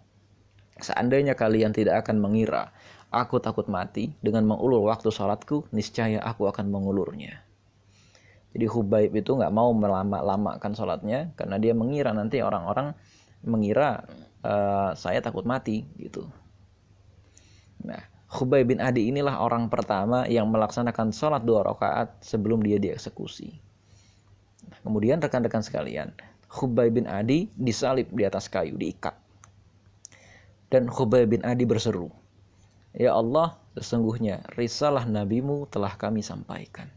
seandainya 0.81 1.37
kalian 1.37 1.73
tidak 1.73 2.05
akan 2.05 2.17
mengira 2.21 2.73
aku 3.19 3.41
takut 3.41 3.65
mati 3.67 4.13
dengan 4.21 4.45
mengulur 4.45 4.85
waktu 4.87 5.09
sholatku, 5.09 5.67
niscaya 5.73 6.21
aku 6.21 6.45
akan 6.47 6.69
mengulurnya. 6.69 7.41
Jadi 8.53 8.65
Khubaib 8.65 9.13
itu 9.13 9.37
nggak 9.37 9.53
mau 9.53 9.69
melama-lamakan 9.75 10.73
sholatnya 10.73 11.33
karena 11.37 11.61
dia 11.61 11.77
mengira 11.77 12.15
nanti 12.15 12.41
orang-orang 12.41 12.95
mengira 13.45 14.07
uh, 14.41 14.97
saya 14.97 15.21
takut 15.21 15.45
mati 15.45 15.85
gitu. 16.01 16.25
Nah, 17.85 18.01
Khubay 18.27 18.67
bin 18.67 18.83
Adi 18.83 19.07
inilah 19.07 19.39
orang 19.39 19.71
pertama 19.71 20.27
yang 20.27 20.51
melaksanakan 20.51 21.15
sholat 21.15 21.47
dua 21.47 21.63
rakaat 21.63 22.19
sebelum 22.19 22.59
dia 22.59 22.75
dieksekusi. 22.75 23.55
Nah, 24.67 24.79
kemudian 24.83 25.23
rekan-rekan 25.23 25.63
sekalian, 25.63 26.11
Khubay 26.51 26.91
bin 26.91 27.07
Adi 27.07 27.47
disalib 27.55 28.11
di 28.11 28.27
atas 28.27 28.51
kayu, 28.51 28.75
diikat. 28.75 29.15
Dan 30.67 30.91
Khubay 30.91 31.23
bin 31.23 31.39
Adi 31.47 31.63
berseru, 31.63 32.11
Ya 32.95 33.15
Allah, 33.15 33.59
sesungguhnya 33.75 34.45
risalah 34.55 35.03
nabimu 35.03 35.67
telah 35.67 35.95
kami 35.95 36.23
sampaikan. 36.23 36.87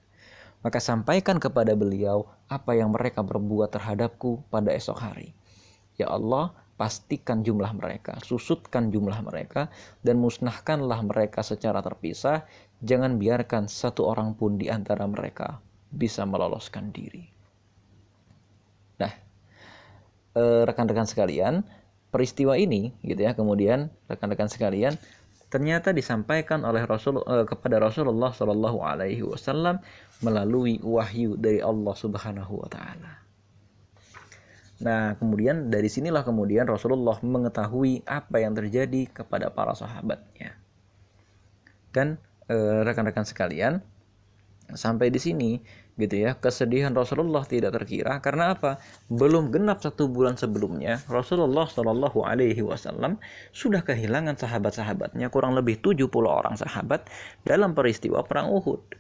Maka 0.60 0.76
sampaikan 0.76 1.40
kepada 1.40 1.72
beliau 1.72 2.28
apa 2.46 2.76
yang 2.76 2.92
mereka 2.92 3.24
berbuat 3.24 3.72
terhadapku 3.72 4.44
pada 4.52 4.68
esok 4.76 5.00
hari. 5.00 5.32
Ya 5.96 6.12
Allah, 6.12 6.52
pastikan 6.80 7.44
jumlah 7.44 7.76
mereka, 7.76 8.16
susutkan 8.24 8.88
jumlah 8.88 9.20
mereka, 9.20 9.68
dan 10.00 10.16
musnahkanlah 10.16 11.04
mereka 11.04 11.44
secara 11.44 11.84
terpisah. 11.84 12.48
Jangan 12.80 13.20
biarkan 13.20 13.68
satu 13.68 14.08
orang 14.08 14.32
pun 14.32 14.56
di 14.56 14.72
antara 14.72 15.04
mereka 15.04 15.60
bisa 15.92 16.24
meloloskan 16.24 16.88
diri. 16.88 17.28
Nah, 18.96 19.12
eh, 20.36 20.62
rekan-rekan 20.64 21.04
sekalian, 21.04 21.60
peristiwa 22.08 22.56
ini, 22.56 22.96
gitu 23.04 23.20
ya, 23.20 23.36
kemudian 23.36 23.92
rekan-rekan 24.08 24.48
sekalian, 24.48 24.96
ternyata 25.50 25.90
disampaikan 25.90 26.62
oleh 26.62 26.86
Rasul 26.86 27.20
eh, 27.26 27.44
kepada 27.44 27.82
Rasulullah 27.82 28.30
Shallallahu 28.30 28.78
Alaihi 28.86 29.26
Wasallam 29.26 29.82
melalui 30.22 30.78
wahyu 30.80 31.34
dari 31.34 31.58
Allah 31.58 31.94
Subhanahu 31.98 32.62
Wa 32.64 32.68
Taala. 32.70 33.12
Nah, 34.80 35.12
kemudian 35.20 35.68
dari 35.68 35.92
sinilah 35.92 36.24
kemudian 36.24 36.64
Rasulullah 36.64 37.18
mengetahui 37.20 38.06
apa 38.08 38.40
yang 38.40 38.56
terjadi 38.56 39.10
kepada 39.12 39.52
para 39.52 39.76
sahabatnya. 39.76 40.56
Dan 41.92 42.16
eh, 42.48 42.80
rekan-rekan 42.86 43.26
sekalian, 43.26 43.82
sampai 44.72 45.10
di 45.10 45.20
sini 45.20 45.50
gitu 46.00 46.16
ya. 46.16 46.40
Kesedihan 46.40 46.96
Rasulullah 46.96 47.44
tidak 47.44 47.76
terkira. 47.76 48.18
Karena 48.24 48.56
apa? 48.56 48.80
Belum 49.12 49.52
genap 49.52 49.84
satu 49.84 50.08
bulan 50.08 50.40
sebelumnya 50.40 51.04
Rasulullah 51.06 51.68
Shallallahu 51.68 52.24
Alaihi 52.24 52.64
Wasallam 52.64 53.20
sudah 53.52 53.84
kehilangan 53.84 54.40
sahabat-sahabatnya 54.40 55.28
kurang 55.28 55.52
lebih 55.52 55.78
70 55.84 56.08
orang 56.24 56.56
sahabat 56.56 57.06
dalam 57.44 57.76
peristiwa 57.76 58.24
perang 58.24 58.48
Uhud 58.50 58.99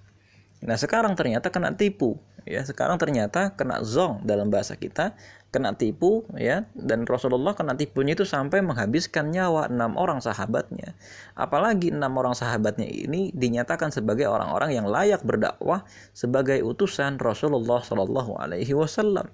nah 0.60 0.76
sekarang 0.76 1.16
ternyata 1.16 1.48
kena 1.48 1.72
tipu 1.72 2.20
ya. 2.48 2.62
Sekarang 2.64 2.96
ternyata 2.96 3.52
kena 3.54 3.82
zong 3.84 4.24
dalam 4.24 4.48
bahasa 4.48 4.76
kita 4.76 5.16
kena 5.50 5.74
tipu 5.74 6.24
ya. 6.36 6.68
Dan 6.76 7.04
Rasulullah 7.04 7.52
kena 7.56 7.74
tipunya 7.76 8.14
itu 8.16 8.24
sampai 8.24 8.62
menghabiskan 8.64 9.32
nyawa 9.32 9.68
enam 9.68 9.96
orang 9.98 10.22
sahabatnya. 10.22 10.94
Apalagi 11.36 11.92
enam 11.92 12.12
orang 12.16 12.36
sahabatnya 12.36 12.86
ini 12.88 13.34
dinyatakan 13.34 13.94
sebagai 13.94 14.28
orang-orang 14.28 14.76
yang 14.76 14.86
layak 14.88 15.24
berdakwah 15.24 15.84
sebagai 16.14 16.60
utusan 16.64 17.16
Rasulullah 17.20 17.82
Shallallahu 17.82 18.36
Alaihi 18.38 18.72
Wasallam. 18.76 19.28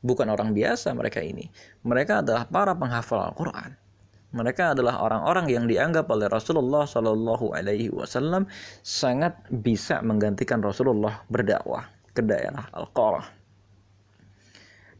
Bukan 0.00 0.32
orang 0.32 0.56
biasa 0.56 0.96
mereka 0.96 1.20
ini. 1.20 1.52
Mereka 1.84 2.24
adalah 2.24 2.48
para 2.48 2.72
penghafal 2.72 3.20
Al-Quran 3.20 3.89
mereka 4.30 4.72
adalah 4.74 5.02
orang-orang 5.02 5.50
yang 5.50 5.64
dianggap 5.66 6.06
oleh 6.10 6.30
Rasulullah 6.30 6.86
Shallallahu 6.86 7.50
Alaihi 7.54 7.90
Wasallam 7.90 8.46
sangat 8.82 9.34
bisa 9.50 9.98
menggantikan 10.06 10.62
Rasulullah 10.62 11.26
berdakwah 11.26 11.90
ke 12.14 12.22
daerah 12.22 12.70
Al-Qarah 12.70 13.40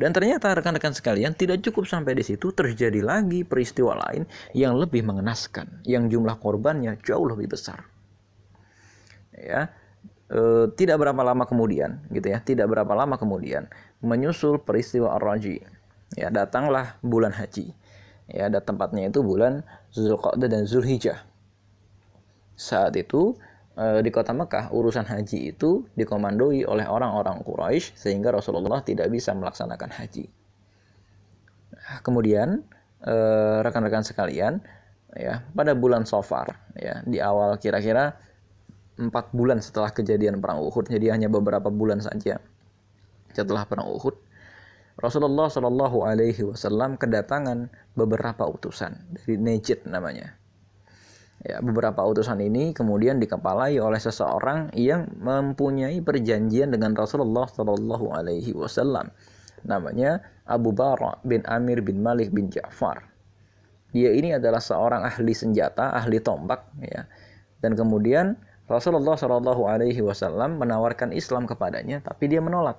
dan 0.00 0.16
ternyata 0.16 0.56
rekan-rekan 0.56 0.96
sekalian 0.96 1.36
tidak 1.36 1.60
cukup 1.60 1.84
sampai 1.84 2.16
di 2.16 2.24
situ 2.24 2.56
terjadi 2.56 3.04
lagi 3.04 3.44
peristiwa 3.44 4.00
lain 4.08 4.24
yang 4.56 4.80
lebih 4.80 5.04
mengenaskan, 5.04 5.84
yang 5.84 6.08
jumlah 6.08 6.40
korbannya 6.40 6.96
jauh 7.04 7.28
lebih 7.28 7.52
besar. 7.52 7.84
Ya, 9.36 9.68
e, 10.32 10.72
tidak 10.72 11.04
berapa 11.04 11.20
lama 11.20 11.44
kemudian, 11.44 12.00
gitu 12.16 12.32
ya, 12.32 12.40
tidak 12.40 12.72
berapa 12.72 12.88
lama 12.96 13.20
kemudian 13.20 13.68
menyusul 14.00 14.56
peristiwa 14.64 15.20
Ar-Raji. 15.20 15.60
Ya, 16.16 16.32
datanglah 16.32 16.96
bulan 17.04 17.36
haji. 17.36 17.76
Ya, 18.30 18.46
ada 18.46 18.62
tempatnya 18.62 19.10
itu 19.10 19.20
bulan 19.26 19.66
Zulqa'dah 19.90 20.46
dan 20.46 20.64
Zulhijjah. 20.64 21.26
Saat 22.54 22.94
itu 22.94 23.34
Eh, 23.80 24.00
di 24.04 24.12
kota 24.12 24.36
Mekah 24.36 24.68
urusan 24.76 25.08
haji 25.08 25.56
itu 25.56 25.88
dikomandoi 25.96 26.68
oleh 26.68 26.84
orang-orang 26.84 27.40
Quraisy 27.40 27.96
sehingga 27.96 28.28
Rasulullah 28.28 28.84
tidak 28.84 29.08
bisa 29.08 29.32
melaksanakan 29.32 29.94
haji. 29.96 30.28
Nah, 31.72 31.98
kemudian 32.04 32.60
eh, 33.00 33.58
rekan-rekan 33.64 34.04
sekalian 34.04 34.60
ya 35.16 35.40
pada 35.56 35.72
bulan 35.72 36.04
Safar 36.04 36.60
ya 36.76 37.00
di 37.08 37.24
awal 37.24 37.56
kira-kira 37.56 38.20
empat 39.00 39.32
bulan 39.32 39.64
setelah 39.64 39.88
kejadian 39.96 40.44
perang 40.44 40.60
Uhud 40.60 40.86
jadi 40.92 41.16
hanya 41.16 41.32
beberapa 41.32 41.72
bulan 41.72 42.04
saja 42.04 42.36
setelah 43.32 43.64
perang 43.64 43.88
Uhud 43.90 44.12
Rasulullah 44.98 45.46
Shallallahu 45.46 46.02
Alaihi 46.02 46.42
Wasallam 46.42 46.98
kedatangan 46.98 47.70
beberapa 47.94 48.48
utusan 48.48 48.96
dari 49.14 49.38
Najd 49.38 49.86
namanya 49.86 50.40
Ya, 51.40 51.56
beberapa 51.64 52.04
utusan 52.04 52.36
ini 52.44 52.76
kemudian 52.76 53.16
dikepalai 53.16 53.80
oleh 53.80 53.96
seseorang 53.96 54.76
yang 54.76 55.08
mempunyai 55.16 55.96
perjanjian 56.04 56.68
dengan 56.68 56.92
Rasulullah 56.92 57.48
Shallallahu 57.48 58.12
Alaihi 58.12 58.52
Wasallam. 58.52 59.08
Namanya 59.64 60.20
Abu 60.44 60.76
Bara 60.76 61.16
bin 61.24 61.40
Amir 61.48 61.80
bin 61.80 62.04
Malik 62.04 62.28
bin 62.28 62.52
Ja'far. 62.52 63.08
Dia 63.96 64.12
ini 64.12 64.36
adalah 64.36 64.60
seorang 64.60 65.00
ahli 65.00 65.32
senjata, 65.32 65.96
ahli 65.96 66.20
tombak, 66.20 66.76
ya. 66.76 67.08
Dan 67.64 67.72
kemudian 67.72 68.36
Rasulullah 68.68 69.16
Shallallahu 69.16 69.64
Alaihi 69.64 70.04
Wasallam 70.04 70.60
menawarkan 70.60 71.16
Islam 71.16 71.48
kepadanya, 71.48 72.04
tapi 72.04 72.28
dia 72.28 72.44
menolak. 72.44 72.76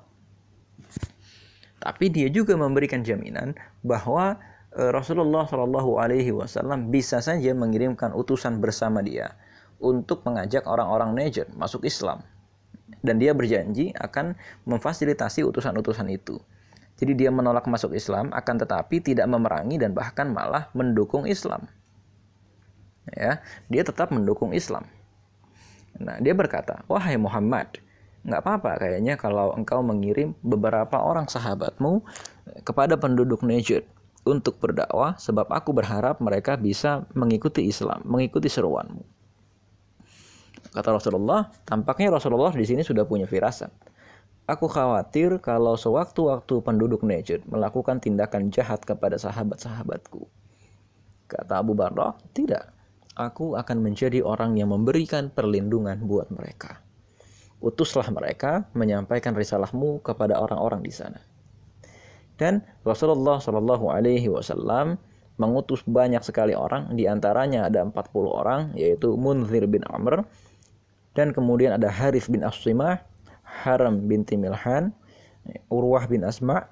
Tapi 1.81 2.13
dia 2.13 2.29
juga 2.29 2.53
memberikan 2.53 3.01
jaminan 3.01 3.57
bahwa 3.81 4.37
Eh, 4.71 4.87
Rasulullah 4.87 5.43
Shallallahu 5.43 5.99
Alaihi 5.99 6.31
Wasallam 6.31 6.95
bisa 6.95 7.19
saja 7.19 7.51
mengirimkan 7.51 8.15
utusan 8.15 8.63
bersama 8.63 9.03
dia 9.03 9.35
untuk 9.83 10.23
mengajak 10.23 10.63
orang-orang 10.63 11.11
Najd 11.11 11.51
masuk 11.59 11.83
Islam 11.83 12.23
dan 13.03 13.19
dia 13.19 13.35
berjanji 13.35 13.91
akan 13.99 14.39
memfasilitasi 14.63 15.43
utusan-utusan 15.43 16.07
itu. 16.07 16.39
Jadi 16.95 17.19
dia 17.19 17.35
menolak 17.35 17.67
masuk 17.67 17.91
Islam 17.91 18.31
akan 18.31 18.55
tetapi 18.63 19.03
tidak 19.03 19.27
memerangi 19.27 19.75
dan 19.75 19.91
bahkan 19.91 20.31
malah 20.31 20.71
mendukung 20.71 21.27
Islam. 21.27 21.67
Ya, 23.11 23.43
dia 23.67 23.83
tetap 23.83 24.07
mendukung 24.15 24.55
Islam. 24.55 24.87
Nah, 25.99 26.15
dia 26.23 26.31
berkata, 26.31 26.87
"Wahai 26.87 27.19
Muhammad, 27.19 27.75
nggak 28.21 28.41
apa-apa 28.45 28.71
kayaknya 28.77 29.17
kalau 29.17 29.53
engkau 29.57 29.81
mengirim 29.81 30.37
beberapa 30.45 31.01
orang 31.01 31.25
sahabatmu 31.25 32.05
kepada 32.61 32.93
penduduk 32.97 33.41
Najd 33.41 33.81
untuk 34.21 34.61
berdakwah 34.61 35.17
sebab 35.17 35.49
aku 35.49 35.73
berharap 35.73 36.21
mereka 36.21 36.53
bisa 36.53 37.09
mengikuti 37.17 37.65
Islam, 37.65 38.05
mengikuti 38.05 38.45
seruanmu. 38.45 39.01
Kata 40.71 40.95
Rasulullah, 40.95 41.51
tampaknya 41.67 42.15
Rasulullah 42.15 42.53
di 42.53 42.63
sini 42.63 42.85
sudah 42.85 43.03
punya 43.03 43.25
firasat. 43.25 43.73
Aku 44.47 44.69
khawatir 44.69 45.41
kalau 45.41 45.75
sewaktu-waktu 45.75 46.61
penduduk 46.63 47.01
Najd 47.01 47.49
melakukan 47.49 47.99
tindakan 47.99 48.53
jahat 48.53 48.83
kepada 48.85 49.17
sahabat-sahabatku. 49.17 50.27
Kata 51.27 51.63
Abu 51.63 51.73
Bakar, 51.73 52.19
tidak. 52.35 52.71
Aku 53.15 53.59
akan 53.59 53.83
menjadi 53.83 54.23
orang 54.23 54.55
yang 54.55 54.71
memberikan 54.71 55.31
perlindungan 55.31 56.03
buat 56.03 56.31
mereka. 56.31 56.83
Utuslah 57.61 58.09
mereka 58.09 58.65
menyampaikan 58.73 59.37
risalahmu 59.37 60.01
kepada 60.01 60.41
orang-orang 60.41 60.81
di 60.81 60.89
sana. 60.89 61.21
Dan 62.41 62.65
Rasulullah 62.81 63.37
Shallallahu 63.37 63.93
Alaihi 63.93 64.25
Wasallam 64.33 64.97
mengutus 65.37 65.85
banyak 65.85 66.25
sekali 66.25 66.57
orang, 66.57 66.93
di 66.97 67.05
antaranya 67.05 67.69
ada 67.69 67.85
40 67.85 67.93
orang, 68.29 68.73
yaitu 68.73 69.13
Munzir 69.13 69.65
bin 69.69 69.85
Amr, 69.89 70.25
dan 71.13 71.33
kemudian 71.33 71.77
ada 71.77 71.89
Harith 71.89 72.29
bin 72.33 72.41
Asimah, 72.41 73.01
Haram 73.45 74.09
binti 74.09 74.37
Milhan, 74.37 74.93
Urwah 75.69 76.05
bin 76.09 76.25
Asma, 76.25 76.65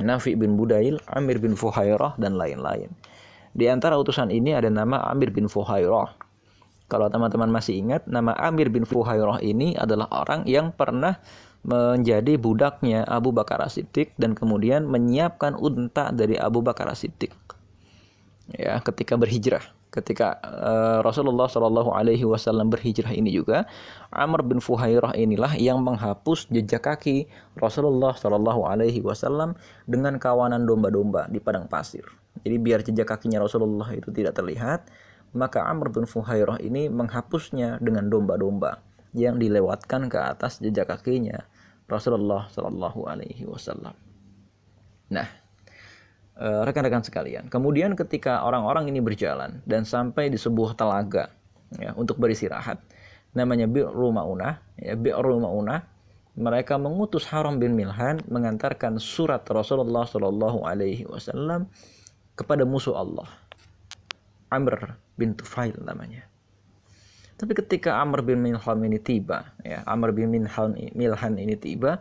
Nafi 0.00 0.32
bin 0.32 0.56
Budail, 0.56 0.96
Amir 1.12 1.40
bin 1.40 1.56
Fuhairah, 1.56 2.16
dan 2.16 2.40
lain-lain. 2.40 2.88
Di 3.52 3.66
antara 3.66 3.98
utusan 3.98 4.32
ini 4.32 4.54
ada 4.56 4.70
nama 4.72 5.02
Amir 5.10 5.34
bin 5.34 5.50
Fuhairah. 5.50 6.29
Kalau 6.90 7.06
teman-teman 7.06 7.46
masih 7.46 7.78
ingat, 7.78 8.02
nama 8.10 8.34
Amir 8.34 8.66
bin 8.66 8.82
Fuhairah 8.82 9.38
ini 9.40 9.78
adalah 9.78 10.10
orang 10.10 10.42
yang 10.50 10.74
pernah 10.74 11.22
menjadi 11.62 12.34
budaknya 12.40 13.06
Abu 13.06 13.30
Bakar 13.30 13.62
As-Siddiq 13.62 14.16
dan 14.18 14.34
kemudian 14.34 14.90
menyiapkan 14.90 15.54
unta 15.54 16.10
dari 16.10 16.34
Abu 16.34 16.66
Bakar 16.66 16.90
As-Siddiq. 16.90 17.30
Ya, 18.58 18.82
ketika 18.82 19.14
berhijrah, 19.14 19.62
ketika 19.94 20.42
uh, 20.42 20.98
Rasulullah 21.06 21.46
Shallallahu 21.46 21.94
alaihi 21.94 22.26
wasallam 22.26 22.66
berhijrah 22.66 23.14
ini 23.14 23.30
juga 23.30 23.70
Amr 24.10 24.42
bin 24.42 24.58
Fuhairah 24.58 25.14
inilah 25.14 25.54
yang 25.54 25.82
menghapus 25.86 26.50
jejak 26.50 26.82
kaki 26.86 27.30
Rasulullah 27.58 28.18
Shallallahu 28.18 28.66
alaihi 28.66 29.02
wasallam 29.02 29.54
dengan 29.86 30.18
kawanan 30.18 30.66
domba-domba 30.66 31.30
di 31.30 31.38
padang 31.38 31.70
pasir. 31.70 32.02
Jadi 32.42 32.56
biar 32.58 32.80
jejak 32.82 33.06
kakinya 33.06 33.42
Rasulullah 33.42 33.90
itu 33.92 34.08
tidak 34.14 34.38
terlihat, 34.38 34.90
maka 35.32 35.66
Amr 35.66 35.94
bin 35.94 36.04
Fuhairah 36.06 36.58
ini 36.58 36.90
menghapusnya 36.90 37.78
dengan 37.78 38.10
domba-domba 38.10 38.82
yang 39.14 39.38
dilewatkan 39.38 40.06
ke 40.06 40.18
atas 40.18 40.62
jejak 40.62 40.86
kakinya 40.90 41.46
Rasulullah 41.90 42.46
Shallallahu 42.50 43.00
Alaihi 43.10 43.46
Wasallam. 43.46 43.94
Nah, 45.10 45.26
eh, 46.38 46.60
rekan-rekan 46.62 47.02
sekalian, 47.02 47.50
kemudian 47.50 47.98
ketika 47.98 48.46
orang-orang 48.46 48.86
ini 48.86 49.02
berjalan 49.02 49.58
dan 49.66 49.82
sampai 49.82 50.30
di 50.30 50.38
sebuah 50.38 50.78
telaga 50.78 51.34
ya, 51.74 51.90
untuk 51.98 52.22
beristirahat, 52.22 52.78
namanya 53.34 53.66
Bi'ru 53.66 54.14
Ma'unah, 54.14 54.54
ya, 54.78 54.94
mereka 56.38 56.78
mengutus 56.78 57.26
Haram 57.26 57.58
bin 57.58 57.74
Milhan 57.74 58.22
mengantarkan 58.30 59.02
surat 59.02 59.42
Rasulullah 59.50 60.06
Shallallahu 60.06 60.62
Alaihi 60.62 61.10
Wasallam 61.10 61.66
kepada 62.38 62.62
musuh 62.62 62.94
Allah. 62.94 63.26
Amr 64.50 64.98
bin 65.14 65.38
Tufail 65.38 65.78
namanya. 65.80 66.26
Tapi 67.40 67.56
ketika 67.56 67.96
Amr 68.04 68.20
bin 68.20 68.44
Milham 68.44 68.78
ini 68.84 69.00
tiba, 69.00 69.56
ya 69.64 69.80
Amr 69.88 70.12
bin 70.12 70.28
Milhan, 70.28 70.76
Milhan 70.92 71.40
ini 71.40 71.56
tiba, 71.56 71.96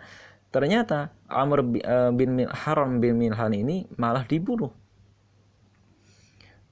ternyata 0.52 1.16
Amr 1.32 1.64
eh, 1.80 2.12
bin 2.12 2.44
Haram 2.44 3.00
bin 3.00 3.16
Milhan 3.16 3.56
ini 3.56 3.88
malah 3.96 4.28
dibunuh. 4.28 4.76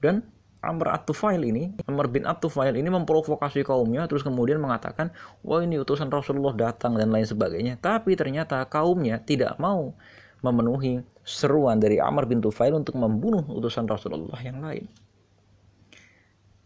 Dan 0.04 0.20
Amr 0.60 1.00
At-Tufail 1.00 1.40
ini, 1.48 1.72
Amr 1.86 2.12
bin 2.12 2.28
At-Tufail 2.28 2.76
ini 2.76 2.90
memprovokasi 2.92 3.64
kaumnya 3.64 4.04
terus 4.04 4.26
kemudian 4.26 4.60
mengatakan, 4.60 5.14
"Wah, 5.46 5.64
ini 5.64 5.80
utusan 5.80 6.12
Rasulullah 6.12 6.52
datang 6.52 6.98
dan 6.98 7.08
lain 7.08 7.24
sebagainya." 7.24 7.80
Tapi 7.80 8.18
ternyata 8.18 8.60
kaumnya 8.66 9.22
tidak 9.22 9.56
mau 9.56 9.96
memenuhi 10.44 11.00
seruan 11.24 11.80
dari 11.80 12.02
Amr 12.02 12.28
bin 12.28 12.44
Tufail 12.44 12.74
untuk 12.74 13.00
membunuh 13.00 13.48
utusan 13.48 13.88
Rasulullah 13.88 14.38
yang 14.44 14.60
lain. 14.60 14.84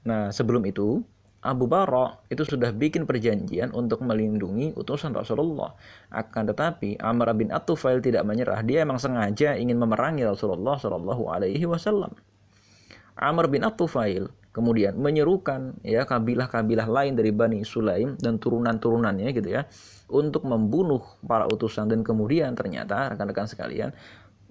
Nah, 0.02 0.34
sebelum 0.34 0.66
itu, 0.66 1.02
Abu 1.42 1.66
Bara 1.66 2.22
itu 2.30 2.46
sudah 2.46 2.70
bikin 2.70 3.02
perjanjian 3.02 3.74
untuk 3.74 4.06
melindungi 4.06 4.78
utusan 4.78 5.10
Rasulullah. 5.10 5.74
Akan 6.14 6.46
tetapi 6.46 7.02
Amr 7.02 7.34
bin 7.34 7.50
At-Tufail 7.50 7.98
tidak 7.98 8.22
menyerah. 8.22 8.62
Dia 8.62 8.86
memang 8.86 9.02
sengaja 9.02 9.58
ingin 9.58 9.74
memerangi 9.74 10.22
Rasulullah 10.22 10.78
Shallallahu 10.78 11.26
Alaihi 11.34 11.66
Wasallam. 11.66 12.14
Amr 13.18 13.50
bin 13.50 13.66
At-Tufail 13.66 14.30
kemudian 14.54 14.94
menyerukan 15.00 15.80
ya 15.82 16.04
kabilah-kabilah 16.04 16.86
lain 16.86 17.16
dari 17.16 17.32
Bani 17.32 17.64
Sulaim 17.64 18.20
dan 18.20 18.36
turunan-turunannya 18.36 19.32
gitu 19.32 19.48
ya 19.48 19.64
untuk 20.12 20.44
membunuh 20.44 21.00
para 21.24 21.48
utusan 21.48 21.88
dan 21.88 22.04
kemudian 22.04 22.52
ternyata 22.52 23.16
rekan-rekan 23.16 23.48
sekalian 23.48 23.90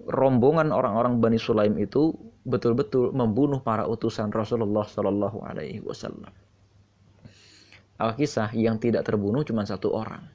rombongan 0.02 0.74
orang-orang 0.74 1.22
Bani 1.22 1.38
Sulaim 1.38 1.78
itu 1.78 2.18
betul-betul 2.42 3.14
membunuh 3.14 3.62
para 3.62 3.86
utusan 3.86 4.30
Rasulullah 4.34 4.86
Shallallahu 4.86 5.42
Alaihi 5.46 5.82
Wasallam. 5.82 6.30
Alkisah 8.02 8.50
yang 8.58 8.82
tidak 8.82 9.06
terbunuh 9.06 9.46
cuma 9.46 9.62
satu 9.62 9.94
orang, 9.94 10.26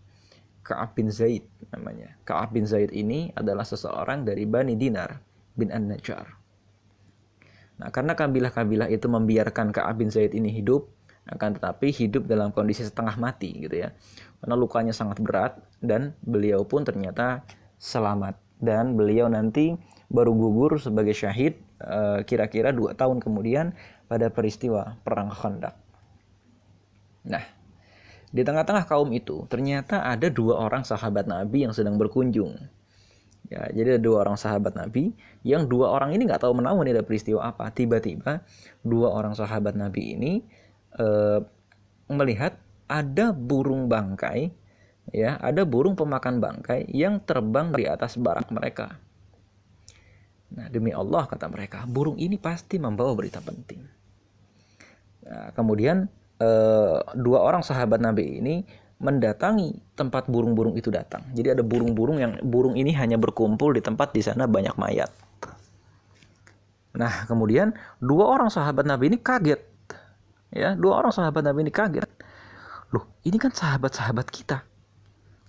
Kaab 0.64 0.96
bin 0.96 1.12
Zaid 1.12 1.44
namanya. 1.72 2.16
Kaab 2.24 2.56
bin 2.56 2.64
Zaid 2.64 2.96
ini 2.96 3.32
adalah 3.36 3.68
seseorang 3.68 4.24
dari 4.24 4.48
Bani 4.48 4.80
Dinar 4.80 5.20
bin 5.58 5.74
An-Najjar. 5.74 6.38
Nah, 7.78 7.90
karena 7.94 8.18
kabilah-kabilah 8.18 8.90
itu 8.90 9.06
membiarkan 9.06 9.70
Ka'ab 9.70 10.02
bin 10.02 10.10
Zaid 10.10 10.34
ini 10.34 10.50
hidup, 10.50 10.90
akan 11.30 11.62
tetapi 11.62 11.94
hidup 11.94 12.26
dalam 12.26 12.50
kondisi 12.50 12.82
setengah 12.82 13.20
mati 13.22 13.54
gitu 13.54 13.86
ya. 13.86 13.94
Karena 14.42 14.56
lukanya 14.58 14.96
sangat 14.96 15.22
berat 15.22 15.60
dan 15.84 16.18
beliau 16.26 16.66
pun 16.66 16.82
ternyata 16.88 17.46
selamat 17.78 18.40
dan 18.58 18.98
beliau 18.98 19.30
nanti 19.30 19.78
baru 20.10 20.34
gugur 20.34 20.82
sebagai 20.82 21.14
syahid 21.14 21.60
kira-kira 22.26 22.74
dua 22.74 22.98
tahun 22.98 23.22
kemudian 23.22 23.78
pada 24.10 24.34
peristiwa 24.34 24.98
perang 25.06 25.30
Khandaq. 25.30 25.76
Nah, 27.28 27.46
di 28.34 28.42
tengah-tengah 28.42 28.90
kaum 28.90 29.14
itu 29.14 29.46
ternyata 29.52 30.02
ada 30.08 30.32
dua 30.32 30.58
orang 30.58 30.82
sahabat 30.88 31.30
Nabi 31.30 31.68
yang 31.68 31.74
sedang 31.76 32.00
berkunjung 32.00 32.58
Ya, 33.48 33.64
jadi 33.72 33.96
ada 33.96 34.02
dua 34.04 34.28
orang 34.28 34.36
sahabat 34.36 34.76
Nabi, 34.76 35.16
yang 35.48 35.72
dua 35.72 35.96
orang 35.96 36.12
ini 36.12 36.28
nggak 36.28 36.44
tahu 36.44 36.60
menahu 36.60 36.84
nih 36.84 37.00
ada 37.00 37.04
peristiwa 37.08 37.48
apa. 37.48 37.72
Tiba-tiba 37.72 38.44
dua 38.84 39.16
orang 39.16 39.40
sahabat 39.40 39.72
Nabi 39.80 40.20
ini 40.20 40.32
e, 40.92 41.08
melihat 42.12 42.60
ada 42.92 43.32
burung 43.32 43.88
bangkai, 43.88 44.52
ya, 45.16 45.40
ada 45.40 45.64
burung 45.64 45.96
pemakan 45.96 46.44
bangkai 46.44 46.92
yang 46.92 47.24
terbang 47.24 47.72
di 47.72 47.88
atas 47.88 48.20
barak 48.20 48.52
mereka. 48.52 49.00
Nah, 50.48 50.72
demi 50.72 50.96
Allah 50.96 51.28
kata 51.28 51.52
mereka, 51.52 51.84
burung 51.84 52.16
ini 52.16 52.40
pasti 52.40 52.80
membawa 52.80 53.12
berita 53.18 53.44
penting. 53.44 53.84
Nah, 55.28 55.52
kemudian 55.52 56.08
e, 56.40 56.50
dua 57.20 57.44
orang 57.44 57.66
sahabat 57.66 58.00
Nabi 58.00 58.40
ini 58.40 58.64
mendatangi 58.98 59.94
tempat 59.94 60.32
burung-burung 60.32 60.80
itu 60.80 60.88
datang. 60.90 61.22
Jadi 61.36 61.60
ada 61.60 61.64
burung-burung 61.68 62.18
yang 62.18 62.40
burung 62.42 62.80
ini 62.80 62.96
hanya 62.96 63.20
berkumpul 63.20 63.76
di 63.76 63.82
tempat 63.84 64.16
di 64.16 64.24
sana 64.24 64.48
banyak 64.48 64.74
mayat. 64.80 65.12
Nah, 66.98 67.30
kemudian 67.30 67.78
dua 68.02 68.26
orang 68.26 68.50
sahabat 68.50 68.90
Nabi 68.90 69.14
ini 69.14 69.18
kaget. 69.22 69.62
Ya, 70.50 70.74
dua 70.74 71.04
orang 71.04 71.14
sahabat 71.14 71.46
Nabi 71.46 71.70
ini 71.70 71.72
kaget. 71.76 72.10
Loh, 72.90 73.06
ini 73.28 73.38
kan 73.38 73.54
sahabat-sahabat 73.54 74.28
kita. 74.34 74.66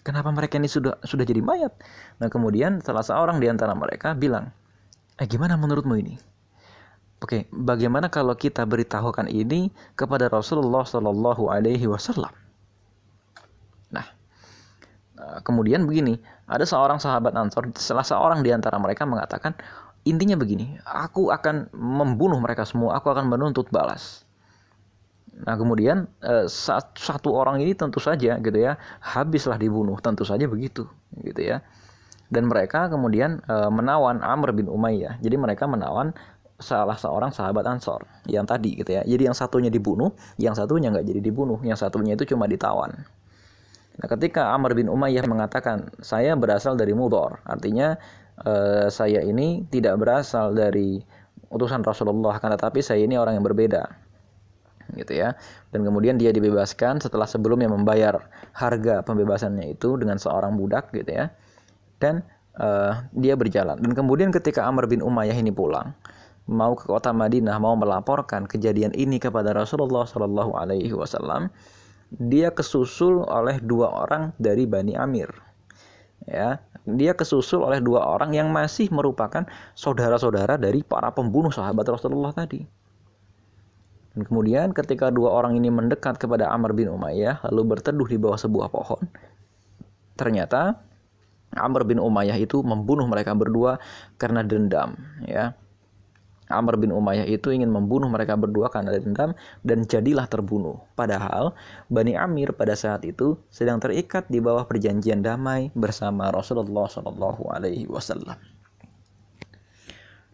Kenapa 0.04 0.28
mereka 0.28 0.60
ini 0.60 0.68
sudah 0.68 1.00
sudah 1.06 1.24
jadi 1.24 1.40
mayat? 1.40 1.72
Nah, 2.20 2.28
kemudian 2.28 2.84
salah 2.84 3.06
seorang 3.06 3.40
di 3.40 3.48
antara 3.48 3.72
mereka 3.72 4.12
bilang, 4.12 4.52
"Eh, 5.18 5.26
gimana 5.26 5.58
menurutmu 5.58 5.94
ini?" 5.98 6.16
Oke, 7.18 7.50
bagaimana 7.50 8.06
kalau 8.06 8.38
kita 8.38 8.62
beritahukan 8.62 9.26
ini 9.26 9.74
kepada 9.98 10.30
Rasulullah 10.30 10.86
Shallallahu 10.86 11.50
Alaihi 11.50 11.90
Wasallam? 11.90 12.30
Nah, 13.90 14.06
eh, 15.18 15.38
kemudian 15.42 15.82
begini, 15.82 16.14
ada 16.46 16.62
seorang 16.62 17.02
sahabat 17.02 17.34
Ansor, 17.34 17.74
salah 17.74 18.06
seorang 18.06 18.46
di 18.46 18.54
antara 18.54 18.78
mereka 18.78 19.02
mengatakan, 19.02 19.58
intinya 20.06 20.38
begini, 20.38 20.78
aku 20.86 21.34
akan 21.34 21.74
membunuh 21.74 22.38
mereka 22.38 22.62
semua, 22.62 22.94
aku 22.94 23.10
akan 23.10 23.26
menuntut 23.26 23.66
balas. 23.74 24.28
Nah 25.38 25.54
kemudian 25.54 26.10
eh, 26.22 26.46
satu 26.98 27.30
orang 27.30 27.62
ini 27.62 27.74
tentu 27.74 28.02
saja 28.02 28.34
gitu 28.42 28.58
ya 28.58 28.74
habislah 28.98 29.54
dibunuh 29.54 29.94
tentu 30.02 30.26
saja 30.26 30.50
begitu 30.50 30.90
gitu 31.22 31.38
ya 31.54 31.62
dan 32.28 32.48
mereka 32.48 32.88
kemudian 32.92 33.40
eh, 33.44 33.70
menawan 33.72 34.20
Amr 34.20 34.52
bin 34.56 34.68
Umayyah 34.68 35.20
jadi 35.20 35.36
mereka 35.36 35.64
menawan 35.64 36.12
salah 36.58 36.98
seorang 36.98 37.30
sahabat 37.30 37.62
Ansor 37.70 38.02
yang 38.26 38.42
tadi 38.42 38.74
gitu 38.74 38.90
ya 38.98 39.02
jadi 39.06 39.30
yang 39.30 39.36
satunya 39.36 39.70
dibunuh 39.70 40.10
yang 40.42 40.58
satunya 40.58 40.90
nggak 40.90 41.06
jadi 41.06 41.20
dibunuh 41.22 41.62
yang 41.62 41.78
satunya 41.78 42.18
itu 42.18 42.34
cuma 42.34 42.50
ditawan 42.50 42.90
Nah, 43.98 44.06
ketika 44.06 44.54
Amr 44.54 44.78
bin 44.78 44.86
Umayyah 44.86 45.26
mengatakan 45.26 45.90
saya 45.98 46.38
berasal 46.38 46.78
dari 46.78 46.94
Mudor, 46.94 47.42
artinya 47.42 47.98
eh, 48.46 48.86
saya 48.94 49.20
ini 49.26 49.66
tidak 49.66 49.98
berasal 49.98 50.54
dari 50.54 51.02
utusan 51.50 51.82
Rasulullah, 51.82 52.38
kan 52.38 52.54
tetapi 52.54 52.78
saya 52.78 53.02
ini 53.02 53.18
orang 53.18 53.42
yang 53.42 53.46
berbeda, 53.46 53.90
gitu 54.94 55.18
ya. 55.18 55.34
Dan 55.74 55.82
kemudian 55.82 56.14
dia 56.14 56.30
dibebaskan 56.30 57.02
setelah 57.02 57.26
sebelumnya 57.26 57.66
membayar 57.66 58.22
harga 58.54 59.02
pembebasannya 59.02 59.74
itu 59.74 59.98
dengan 59.98 60.22
seorang 60.22 60.54
budak, 60.54 60.94
gitu 60.94 61.18
ya. 61.18 61.34
Dan 61.98 62.22
eh, 62.58 62.92
dia 63.14 63.34
berjalan. 63.34 63.78
Dan 63.78 63.92
kemudian 63.94 64.30
ketika 64.30 64.66
Amr 64.66 64.86
bin 64.86 65.02
Umayyah 65.02 65.36
ini 65.38 65.50
pulang, 65.50 65.94
mau 66.48 66.72
ke 66.72 66.88
kota 66.88 67.12
Madinah, 67.12 67.60
mau 67.60 67.76
melaporkan 67.76 68.48
kejadian 68.48 68.96
ini 68.96 69.20
kepada 69.20 69.52
Rasulullah 69.52 70.08
Shallallahu 70.08 70.56
Alaihi 70.56 70.96
Wasallam 70.96 71.52
dia 72.08 72.48
kesusul 72.48 73.20
oleh 73.28 73.60
dua 73.60 73.92
orang 73.92 74.32
dari 74.40 74.64
Bani 74.64 74.96
Amir. 74.96 75.28
Ya, 76.24 76.60
dia 76.84 77.12
kesusul 77.12 77.64
oleh 77.64 77.80
dua 77.80 78.04
orang 78.04 78.32
yang 78.32 78.48
masih 78.52 78.88
merupakan 78.92 79.44
saudara-saudara 79.76 80.56
dari 80.60 80.84
para 80.84 81.12
pembunuh 81.12 81.52
sahabat 81.52 81.84
Rasulullah 81.88 82.32
tadi. 82.32 82.64
Dan 84.12 84.24
kemudian 84.24 84.72
ketika 84.72 85.12
dua 85.12 85.36
orang 85.36 85.56
ini 85.56 85.68
mendekat 85.68 86.16
kepada 86.16 86.48
Amr 86.48 86.72
bin 86.72 86.88
Umayyah 86.88 87.44
lalu 87.48 87.76
berteduh 87.76 88.08
di 88.08 88.16
bawah 88.16 88.40
sebuah 88.40 88.72
pohon, 88.72 89.04
ternyata 90.16 90.80
Amr 91.56 91.88
bin 91.88 91.96
Umayyah 92.02 92.36
itu 92.36 92.60
membunuh 92.60 93.08
mereka 93.08 93.32
berdua 93.32 93.80
karena 94.20 94.44
dendam, 94.44 94.98
ya. 95.24 95.56
Amr 96.48 96.80
bin 96.80 96.90
Umayyah 96.90 97.28
itu 97.28 97.52
ingin 97.52 97.68
membunuh 97.68 98.08
mereka 98.08 98.32
berdua 98.34 98.72
karena 98.72 98.96
dendam 98.96 99.36
dan 99.60 99.84
jadilah 99.84 100.24
terbunuh. 100.24 100.80
Padahal 100.96 101.52
Bani 101.92 102.16
Amir 102.16 102.56
pada 102.56 102.72
saat 102.72 103.04
itu 103.04 103.36
sedang 103.52 103.76
terikat 103.78 104.24
di 104.32 104.40
bawah 104.40 104.64
perjanjian 104.64 105.20
damai 105.20 105.68
bersama 105.76 106.32
Rasulullah 106.32 106.88
Shallallahu 106.88 107.52
Alaihi 107.52 107.84
Wasallam. 107.84 108.40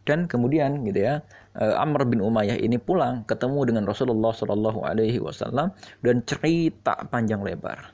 Dan 0.04 0.28
kemudian 0.28 0.84
gitu 0.84 1.00
ya, 1.00 1.24
eh, 1.56 1.74
Amr 1.74 2.04
bin 2.06 2.20
Umayyah 2.20 2.60
ini 2.60 2.76
pulang 2.76 3.24
ketemu 3.24 3.74
dengan 3.74 3.84
Rasulullah 3.88 4.36
Shallallahu 4.36 4.84
Alaihi 4.84 5.18
Wasallam 5.18 5.72
dan 6.04 6.22
cerita 6.28 6.94
panjang 7.08 7.40
lebar. 7.40 7.93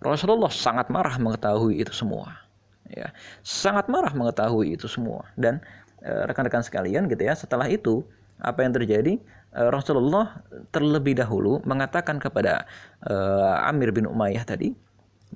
Rasulullah 0.00 0.48
sangat 0.48 0.88
marah 0.88 1.20
mengetahui 1.20 1.80
itu 1.80 1.92
semua, 1.92 2.40
ya, 2.88 3.12
sangat 3.44 3.86
marah 3.92 4.16
mengetahui 4.16 4.72
itu 4.74 4.88
semua 4.88 5.28
dan 5.36 5.60
Eh, 6.00 6.24
rekan-rekan 6.24 6.64
sekalian 6.64 7.04
gitu 7.12 7.28
ya 7.28 7.36
setelah 7.36 7.68
itu 7.68 8.00
apa 8.40 8.64
yang 8.64 8.72
terjadi 8.72 9.20
eh, 9.52 9.68
Rasulullah 9.68 10.40
terlebih 10.72 11.12
dahulu 11.12 11.60
mengatakan 11.68 12.16
kepada 12.16 12.64
uh, 13.04 13.68
Amir 13.68 13.92
bin 13.92 14.08
Umayyah 14.08 14.48
tadi 14.48 14.72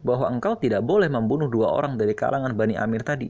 bahwa 0.00 0.33
engkau 0.33 0.57
tidak 0.57 0.81
boleh 0.81 1.12
membunuh 1.12 1.53
dua 1.53 1.68
orang 1.68 2.00
dari 2.00 2.16
kalangan 2.16 2.57
Bani 2.57 2.81
Amir 2.81 3.05
tadi. 3.05 3.29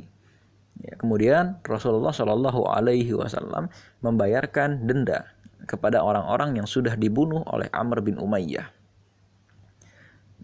Ya, 0.78 0.94
kemudian 0.94 1.58
Rasulullah 1.66 2.14
Shallallahu 2.14 2.70
Alaihi 2.70 3.10
Wasallam 3.18 3.66
membayarkan 3.98 4.86
denda 4.86 5.26
kepada 5.66 6.06
orang-orang 6.06 6.54
yang 6.62 6.70
sudah 6.70 6.94
dibunuh 6.94 7.42
oleh 7.50 7.66
Amr 7.74 7.98
bin 7.98 8.14
Umayyah. 8.14 8.70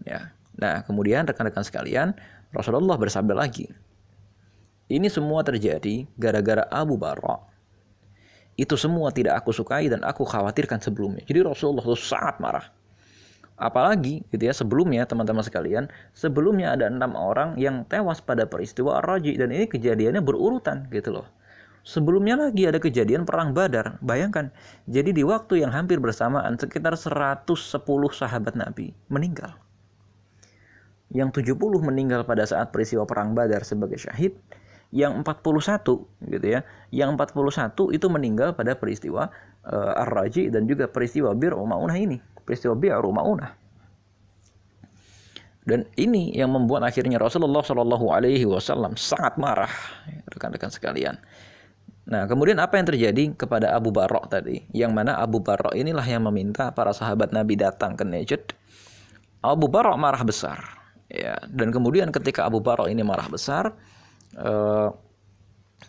Ya, 0.03 0.35
nah 0.55 0.83
kemudian 0.83 1.23
rekan-rekan 1.27 1.63
sekalian 1.63 2.15
Rasulullah 2.51 2.99
bersabda 2.99 3.31
lagi, 3.31 3.71
ini 4.91 5.07
semua 5.07 5.39
terjadi 5.39 6.03
gara-gara 6.19 6.67
Abu 6.67 6.99
Bara 6.99 7.47
Itu 8.59 8.75
semua 8.75 9.15
tidak 9.15 9.39
aku 9.39 9.55
sukai 9.55 9.87
dan 9.87 10.03
aku 10.03 10.27
khawatirkan 10.27 10.83
sebelumnya. 10.83 11.23
Jadi 11.23 11.39
Rasulullah 11.39 11.87
itu 11.87 11.95
sangat 11.95 12.43
marah. 12.43 12.67
Apalagi 13.55 14.27
gitu 14.27 14.43
ya 14.43 14.51
sebelumnya 14.51 15.07
teman-teman 15.07 15.45
sekalian, 15.45 15.87
sebelumnya 16.11 16.75
ada 16.75 16.91
enam 16.91 17.15
orang 17.15 17.55
yang 17.55 17.87
tewas 17.87 18.19
pada 18.19 18.43
peristiwa 18.43 18.99
Ar-Raji 18.99 19.39
dan 19.39 19.55
ini 19.55 19.69
kejadiannya 19.71 20.19
berurutan 20.19 20.91
gitu 20.91 21.15
loh. 21.21 21.29
Sebelumnya 21.85 22.37
lagi 22.37 22.65
ada 22.65 22.77
kejadian 22.77 23.23
perang 23.23 23.53
Badar. 23.53 24.01
Bayangkan, 24.01 24.49
jadi 24.89 25.13
di 25.13 25.21
waktu 25.21 25.61
yang 25.63 25.71
hampir 25.71 26.01
bersamaan 26.01 26.57
sekitar 26.57 26.97
110 26.97 27.45
sahabat 28.11 28.53
Nabi 28.59 28.97
meninggal. 29.07 29.60
Yang 31.11 31.43
70 31.43 31.59
meninggal 31.83 32.23
pada 32.23 32.47
saat 32.47 32.71
peristiwa 32.71 33.03
perang 33.03 33.35
Badar 33.35 33.67
sebagai 33.67 33.99
syahid, 33.99 34.39
yang 34.91 35.23
41 35.23 35.83
gitu 36.27 36.47
ya. 36.47 36.63
Yang 36.91 37.09
41 37.15 37.95
itu 37.95 38.07
meninggal 38.11 38.55
pada 38.55 38.75
peristiwa 38.75 39.31
uh, 39.67 40.01
Ar-Raji 40.07 40.51
dan 40.51 40.67
juga 40.67 40.87
peristiwa 40.91 41.31
Bir 41.31 41.55
Maunah 41.55 41.95
ini, 41.95 42.19
peristiwa 42.43 42.75
Bir 42.75 42.99
Maunah. 42.99 43.55
Dan 45.61 45.85
ini 45.93 46.33
yang 46.33 46.51
membuat 46.51 46.81
akhirnya 46.83 47.21
Rasulullah 47.21 47.61
Shallallahu 47.61 48.09
Alaihi 48.09 48.49
Wasallam 48.49 48.97
sangat 48.97 49.37
marah, 49.37 49.69
rekan-rekan 50.33 50.73
sekalian. 50.73 51.21
Nah, 52.09 52.25
kemudian 52.25 52.57
apa 52.57 52.81
yang 52.81 52.89
terjadi 52.89 53.23
kepada 53.37 53.69
Abu 53.77 53.93
Barok 53.93 54.25
tadi? 54.25 54.65
Yang 54.73 54.91
mana 54.91 55.21
Abu 55.21 55.37
Barok 55.37 55.77
inilah 55.77 56.03
yang 56.03 56.25
meminta 56.25 56.73
para 56.73 56.91
sahabat 56.91 57.29
Nabi 57.29 57.61
datang 57.61 57.93
ke 57.93 58.01
Najd. 58.01 58.57
Abu 59.45 59.69
Barok 59.69 60.01
marah 60.01 60.25
besar. 60.25 60.80
Ya, 61.11 61.35
dan 61.51 61.75
kemudian 61.75 62.07
ketika 62.15 62.47
Abu 62.47 62.63
Barok 62.63 62.87
ini 62.87 63.03
marah 63.03 63.27
besar, 63.27 63.75
uh, 64.39 64.89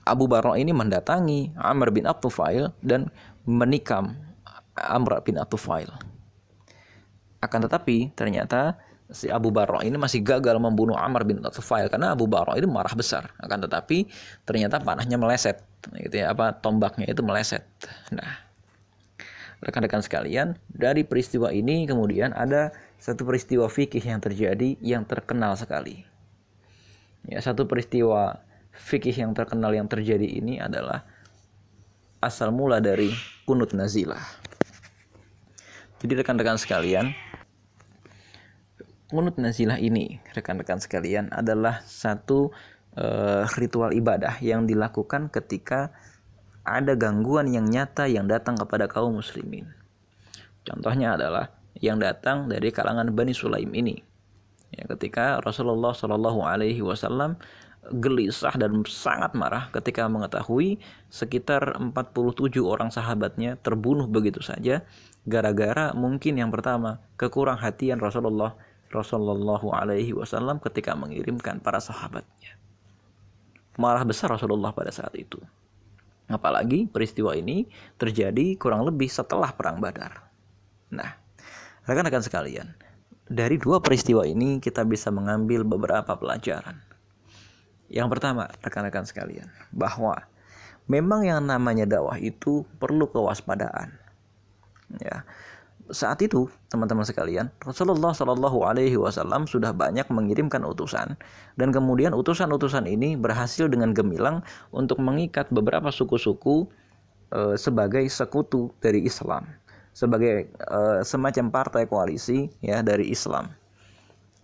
Abu 0.03 0.27
Barok 0.27 0.59
ini 0.59 0.75
mendatangi 0.75 1.55
Amr 1.55 1.95
bin 1.95 2.11
Abtufail 2.11 2.75
dan 2.83 3.07
menikam 3.47 4.19
Amr 4.75 5.23
bin 5.23 5.39
Abtufail. 5.39 5.87
Akan 7.39 7.63
tetapi 7.63 8.11
ternyata 8.19 8.75
si 9.13 9.29
Abu 9.29 9.53
Barro 9.53 9.79
ini 9.85 9.95
masih 10.01 10.25
gagal 10.25 10.57
membunuh 10.57 10.97
Amr 10.97 11.23
bin 11.23 11.39
Tufail 11.45 11.87
karena 11.93 12.17
Abu 12.17 12.25
Barro 12.27 12.57
ini 12.57 12.65
marah 12.65 12.97
besar 12.97 13.29
akan 13.39 13.69
tetapi 13.69 14.09
ternyata 14.49 14.81
panahnya 14.81 15.21
meleset 15.21 15.61
gitu 15.93 16.25
ya 16.25 16.33
apa 16.33 16.57
tombaknya 16.57 17.07
itu 17.07 17.21
meleset 17.21 17.63
nah 18.09 18.41
rekan-rekan 19.63 20.03
sekalian 20.03 20.59
dari 20.73 21.07
peristiwa 21.07 21.53
ini 21.53 21.87
kemudian 21.87 22.35
ada 22.35 22.75
satu 23.03 23.27
peristiwa 23.27 23.67
fikih 23.67 24.07
yang 24.07 24.23
terjadi 24.23 24.79
yang 24.79 25.03
terkenal 25.03 25.59
sekali 25.59 26.07
ya 27.27 27.43
satu 27.43 27.67
peristiwa 27.67 28.39
fikih 28.71 29.27
yang 29.27 29.35
terkenal 29.35 29.75
yang 29.75 29.91
terjadi 29.91 30.25
ini 30.25 30.63
adalah 30.63 31.03
asal 32.23 32.55
mula 32.55 32.79
dari 32.79 33.11
kunut 33.43 33.75
nazilah 33.75 34.23
jadi 35.99 36.23
rekan-rekan 36.23 36.59
sekalian 36.63 37.11
Kunut 39.13 39.37
nazilah 39.37 39.77
ini, 39.77 40.25
rekan-rekan 40.33 40.81
sekalian, 40.81 41.29
adalah 41.37 41.85
satu 41.85 42.49
uh, 42.97 43.45
ritual 43.61 43.93
ibadah 43.93 44.41
yang 44.41 44.65
dilakukan 44.65 45.29
ketika 45.29 45.93
ada 46.65 46.97
gangguan 46.97 47.53
yang 47.53 47.69
nyata 47.69 48.09
yang 48.09 48.25
datang 48.25 48.57
kepada 48.57 48.89
kaum 48.89 49.21
muslimin. 49.21 49.69
Contohnya 50.65 51.21
adalah 51.21 51.53
yang 51.81 52.03
datang 52.03 52.51
dari 52.51 52.69
kalangan 52.69 53.09
Bani 53.15 53.33
Sulaim 53.33 53.73
ini. 53.73 53.97
Ya, 54.73 54.89
ketika 54.89 55.41
Rasulullah 55.45 55.93
Shallallahu 55.93 56.41
Alaihi 56.45 56.81
Wasallam 56.81 57.37
gelisah 57.93 58.55
dan 58.55 58.87
sangat 58.87 59.35
marah 59.35 59.67
ketika 59.75 60.07
mengetahui 60.07 60.79
sekitar 61.11 61.75
47 61.83 62.63
orang 62.63 62.95
sahabatnya 62.95 63.59
terbunuh 63.59 64.07
begitu 64.07 64.39
saja 64.39 64.87
gara-gara 65.27 65.91
mungkin 65.91 66.39
yang 66.39 66.55
pertama 66.55 67.03
kekurang 67.19 67.59
hatian 67.59 67.99
Rasulullah 67.99 68.55
Rasulullah 68.93 69.63
Alaihi 69.83 70.13
Wasallam 70.13 70.61
ketika 70.61 70.93
mengirimkan 70.93 71.59
para 71.59 71.81
sahabatnya. 71.81 72.55
Marah 73.81 74.05
besar 74.05 74.29
Rasulullah 74.29 74.69
pada 74.77 74.93
saat 74.93 75.17
itu. 75.17 75.41
Apalagi 76.29 76.85
peristiwa 76.87 77.33
ini 77.33 77.65
terjadi 77.97 78.55
kurang 78.61 78.85
lebih 78.85 79.09
setelah 79.09 79.49
perang 79.57 79.81
Badar. 79.81 80.29
Nah, 80.93 81.17
rekan-rekan 81.87 82.23
sekalian, 82.23 82.73
dari 83.27 83.57
dua 83.57 83.81
peristiwa 83.81 84.27
ini 84.27 84.59
kita 84.59 84.85
bisa 84.85 85.09
mengambil 85.09 85.65
beberapa 85.65 86.15
pelajaran. 86.15 86.79
Yang 87.93 88.09
pertama, 88.19 88.49
rekan-rekan 88.65 89.05
sekalian, 89.05 89.49
bahwa 89.73 90.17
memang 90.89 91.29
yang 91.29 91.45
namanya 91.45 91.85
dakwah 91.85 92.17
itu 92.17 92.65
perlu 92.81 93.09
kewaspadaan. 93.09 93.95
Ya, 95.01 95.25
saat 95.93 96.23
itu 96.25 96.47
teman-teman 96.73 97.05
sekalian 97.05 97.53
Rasulullah 97.61 98.15
Shallallahu 98.15 98.65
Alaihi 98.65 98.97
Wasallam 98.97 99.51
sudah 99.51 99.75
banyak 99.75 100.09
mengirimkan 100.09 100.65
utusan 100.65 101.19
dan 101.61 101.69
kemudian 101.69 102.17
utusan-utusan 102.17 102.89
ini 102.89 103.19
berhasil 103.19 103.67
dengan 103.67 103.91
gemilang 103.93 104.41
untuk 104.71 105.03
mengikat 105.03 105.51
beberapa 105.53 105.91
suku-suku 105.93 106.71
e, 107.35 107.59
sebagai 107.61 108.07
sekutu 108.09 108.71
dari 108.79 109.03
Islam 109.05 109.49
sebagai 109.93 110.49
e, 110.49 110.81
semacam 111.05 111.53
partai 111.53 111.85
koalisi 111.87 112.49
ya 112.65 112.81
dari 112.81 113.13
Islam. 113.13 113.53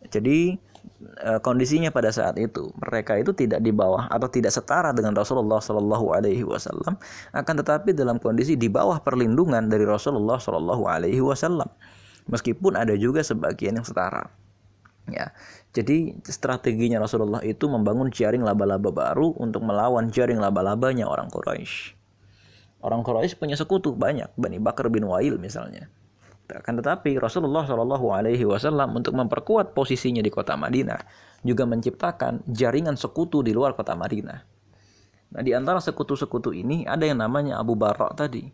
Jadi 0.08 0.68
Eh, 0.98 1.38
kondisinya 1.42 1.94
pada 1.94 2.10
saat 2.10 2.34
itu 2.42 2.74
mereka 2.74 3.14
itu 3.14 3.30
tidak 3.30 3.62
di 3.62 3.70
bawah 3.70 4.10
atau 4.10 4.26
tidak 4.26 4.50
setara 4.50 4.90
dengan 4.90 5.14
Rasulullah 5.14 5.62
Shallallahu 5.62 6.10
Alaihi 6.10 6.42
Wasallam 6.42 6.98
akan 7.30 7.54
tetapi 7.62 7.94
dalam 7.94 8.18
kondisi 8.18 8.58
di 8.58 8.66
bawah 8.66 8.98
perlindungan 8.98 9.70
dari 9.70 9.86
Rasulullah 9.86 10.42
Shallallahu 10.42 10.90
Alaihi 10.90 11.22
Wasallam. 11.22 11.70
Meskipun 12.26 12.74
ada 12.74 12.98
juga 12.98 13.22
sebagian 13.22 13.78
yang 13.78 13.86
setara 13.86 14.26
ya. 15.06 15.30
Jadi 15.70 16.18
strateginya 16.26 16.98
Rasulullah 16.98 17.46
itu 17.46 17.70
membangun 17.70 18.10
jaring 18.10 18.42
laba-laba 18.42 18.90
baru 18.90 19.38
untuk 19.38 19.62
melawan 19.66 20.10
jaring 20.10 20.42
laba-labanya 20.42 21.06
orang 21.06 21.30
Quraisy 21.30 21.97
orang 22.84 23.02
Quraisy 23.02 23.38
punya 23.38 23.56
sekutu 23.58 23.94
banyak 23.94 24.30
Bani 24.38 24.58
Bakar 24.62 24.90
bin 24.92 25.06
Wail 25.06 25.38
misalnya 25.40 25.90
akan 26.48 26.80
tetapi 26.80 27.20
Rasulullah 27.20 27.68
Shallallahu 27.68 28.08
Alaihi 28.08 28.48
Wasallam 28.48 28.96
untuk 28.96 29.12
memperkuat 29.12 29.76
posisinya 29.76 30.24
di 30.24 30.32
kota 30.32 30.56
Madinah 30.56 30.96
juga 31.44 31.68
menciptakan 31.68 32.40
jaringan 32.48 32.96
sekutu 32.96 33.44
di 33.44 33.52
luar 33.52 33.76
kota 33.76 33.92
Madinah. 33.92 34.38
Nah 35.28 35.42
di 35.44 35.52
antara 35.52 35.76
sekutu-sekutu 35.84 36.56
ini 36.56 36.88
ada 36.88 37.04
yang 37.04 37.20
namanya 37.20 37.60
Abu 37.60 37.76
Barak 37.76 38.16
tadi. 38.16 38.48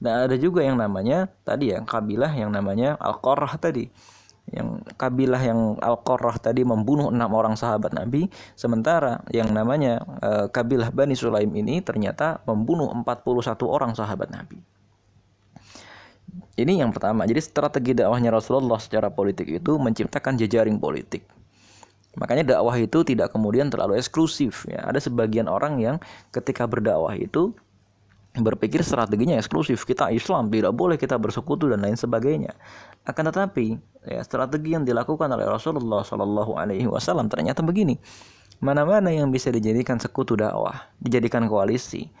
Dan 0.00 0.30
ada 0.30 0.36
juga 0.38 0.64
yang 0.64 0.80
namanya 0.80 1.28
tadi 1.44 1.74
ya 1.74 1.82
kabilah 1.84 2.32
yang 2.32 2.54
namanya 2.54 2.96
Al-Qurrah 2.96 3.58
tadi. 3.60 3.90
Yang 4.50 4.82
kabilah 4.98 5.42
yang 5.42 5.78
Al-Qurrah 5.78 6.42
tadi 6.42 6.66
membunuh 6.66 7.10
enam 7.10 7.30
orang 7.32 7.54
sahabat 7.54 7.94
Nabi. 7.94 8.26
Sementara 8.58 9.22
yang 9.30 9.50
namanya 9.54 10.02
uh, 10.22 10.46
kabilah 10.50 10.90
Bani 10.90 11.14
Sulaim 11.14 11.54
ini 11.54 11.78
ternyata 11.80 12.42
membunuh 12.46 12.90
41 12.90 13.22
orang 13.66 13.94
sahabat 13.94 14.30
Nabi. 14.34 14.58
Ini 16.58 16.82
yang 16.82 16.90
pertama. 16.90 17.24
Jadi 17.24 17.40
strategi 17.40 17.92
dakwahnya 17.96 18.30
Rasulullah 18.34 18.76
secara 18.76 19.08
politik 19.08 19.48
itu 19.48 19.78
menciptakan 19.80 20.36
jejaring 20.36 20.76
politik. 20.76 21.24
Makanya 22.18 22.58
dakwah 22.58 22.74
itu 22.74 23.06
tidak 23.06 23.30
kemudian 23.30 23.70
terlalu 23.70 23.96
eksklusif 23.96 24.66
ya. 24.66 24.82
Ada 24.82 24.98
sebagian 24.98 25.46
orang 25.46 25.78
yang 25.78 25.96
ketika 26.34 26.66
berdakwah 26.66 27.14
itu 27.14 27.54
berpikir 28.36 28.84
strateginya 28.86 29.38
eksklusif. 29.38 29.82
Kita 29.82 30.10
Islam, 30.14 30.50
tidak 30.50 30.74
boleh 30.74 30.94
kita 30.94 31.18
bersekutu 31.18 31.66
dan 31.66 31.82
lain 31.82 31.98
sebagainya. 31.98 32.54
Akan 33.02 33.26
tetapi 33.26 33.78
ya, 34.06 34.22
strategi 34.22 34.76
yang 34.76 34.86
dilakukan 34.86 35.26
oleh 35.30 35.46
Rasulullah 35.48 36.06
Shallallahu 36.06 36.54
Alaihi 36.54 36.86
Wasallam 36.86 37.26
ternyata 37.26 37.64
begini. 37.64 37.98
Mana-mana 38.60 39.08
yang 39.08 39.32
bisa 39.32 39.48
dijadikan 39.48 39.96
sekutu 39.96 40.36
dakwah, 40.36 40.92
dijadikan 41.00 41.48
koalisi, 41.48 42.12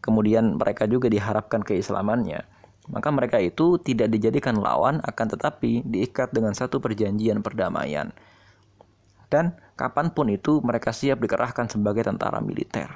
kemudian 0.00 0.56
mereka 0.56 0.88
juga 0.88 1.12
diharapkan 1.12 1.60
keislamannya 1.60 2.48
maka 2.90 3.14
mereka 3.14 3.38
itu 3.38 3.78
tidak 3.78 4.10
dijadikan 4.10 4.58
lawan 4.58 4.98
akan 5.06 5.26
tetapi 5.38 5.86
diikat 5.86 6.34
dengan 6.34 6.56
satu 6.56 6.82
perjanjian 6.82 7.38
perdamaian. 7.38 8.10
Dan 9.30 9.54
kapan 9.78 10.10
pun 10.10 10.26
itu 10.28 10.58
mereka 10.66 10.90
siap 10.90 11.22
dikerahkan 11.22 11.70
sebagai 11.70 12.02
tentara 12.02 12.42
militer. 12.42 12.90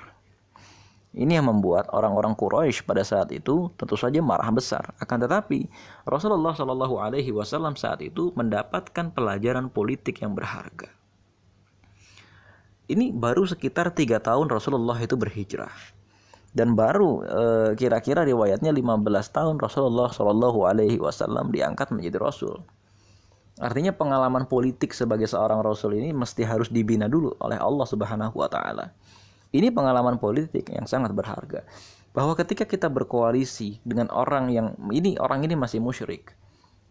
Ini 1.16 1.40
yang 1.40 1.48
membuat 1.48 1.88
orang-orang 1.96 2.36
Quraisy 2.36 2.84
pada 2.84 3.00
saat 3.00 3.32
itu 3.32 3.72
tentu 3.80 3.96
saja 3.96 4.20
marah 4.20 4.52
besar. 4.52 4.92
Akan 5.00 5.16
tetapi 5.16 5.64
Rasulullah 6.04 6.52
Shallallahu 6.52 7.00
Alaihi 7.00 7.32
Wasallam 7.32 7.72
saat 7.72 8.04
itu 8.04 8.36
mendapatkan 8.36 9.16
pelajaran 9.16 9.72
politik 9.72 10.20
yang 10.20 10.36
berharga. 10.36 10.92
Ini 12.86 13.16
baru 13.16 13.48
sekitar 13.48 13.96
tiga 13.96 14.20
tahun 14.20 14.52
Rasulullah 14.52 15.00
itu 15.00 15.16
berhijrah 15.16 15.72
dan 16.56 16.72
baru 16.72 17.20
eh, 17.24 17.70
kira-kira 17.76 18.24
riwayatnya 18.24 18.72
15 18.72 19.04
tahun 19.28 19.56
Rasulullah 19.60 20.08
Shallallahu 20.08 20.64
Alaihi 20.64 20.96
Wasallam 20.96 21.52
diangkat 21.52 21.92
menjadi 21.92 22.16
Rasul. 22.16 22.60
Artinya 23.56 23.92
pengalaman 23.92 24.44
politik 24.48 24.92
sebagai 24.92 25.28
seorang 25.28 25.60
Rasul 25.60 25.96
ini 25.96 26.12
mesti 26.12 26.44
harus 26.44 26.68
dibina 26.68 27.08
dulu 27.08 27.32
oleh 27.40 27.56
Allah 27.56 27.86
Subhanahu 27.88 28.36
Wa 28.36 28.48
Taala. 28.52 28.92
Ini 29.54 29.70
pengalaman 29.70 30.18
politik 30.18 30.70
yang 30.72 30.86
sangat 30.88 31.14
berharga. 31.14 31.62
bahwa 32.16 32.32
ketika 32.32 32.64
kita 32.64 32.88
berkoalisi 32.88 33.76
dengan 33.84 34.08
orang 34.08 34.48
yang 34.48 34.72
ini 34.88 35.20
orang 35.20 35.44
ini 35.44 35.52
masih 35.52 35.84
musyrik. 35.84 36.32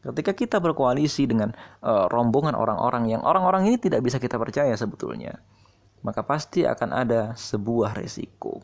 Ketika 0.05 0.37
kita 0.37 0.61
berkoalisi 0.61 1.25
dengan 1.25 1.49
uh, 1.81 2.05
rombongan 2.13 2.53
orang-orang 2.53 3.09
yang 3.09 3.25
orang-orang 3.25 3.65
ini 3.65 3.81
tidak 3.81 4.05
bisa 4.05 4.21
kita 4.21 4.37
percaya 4.37 4.77
sebetulnya 4.77 5.41
maka 6.05 6.21
pasti 6.21 6.61
akan 6.61 6.93
ada 6.93 7.33
sebuah 7.33 7.97
resiko. 7.97 8.61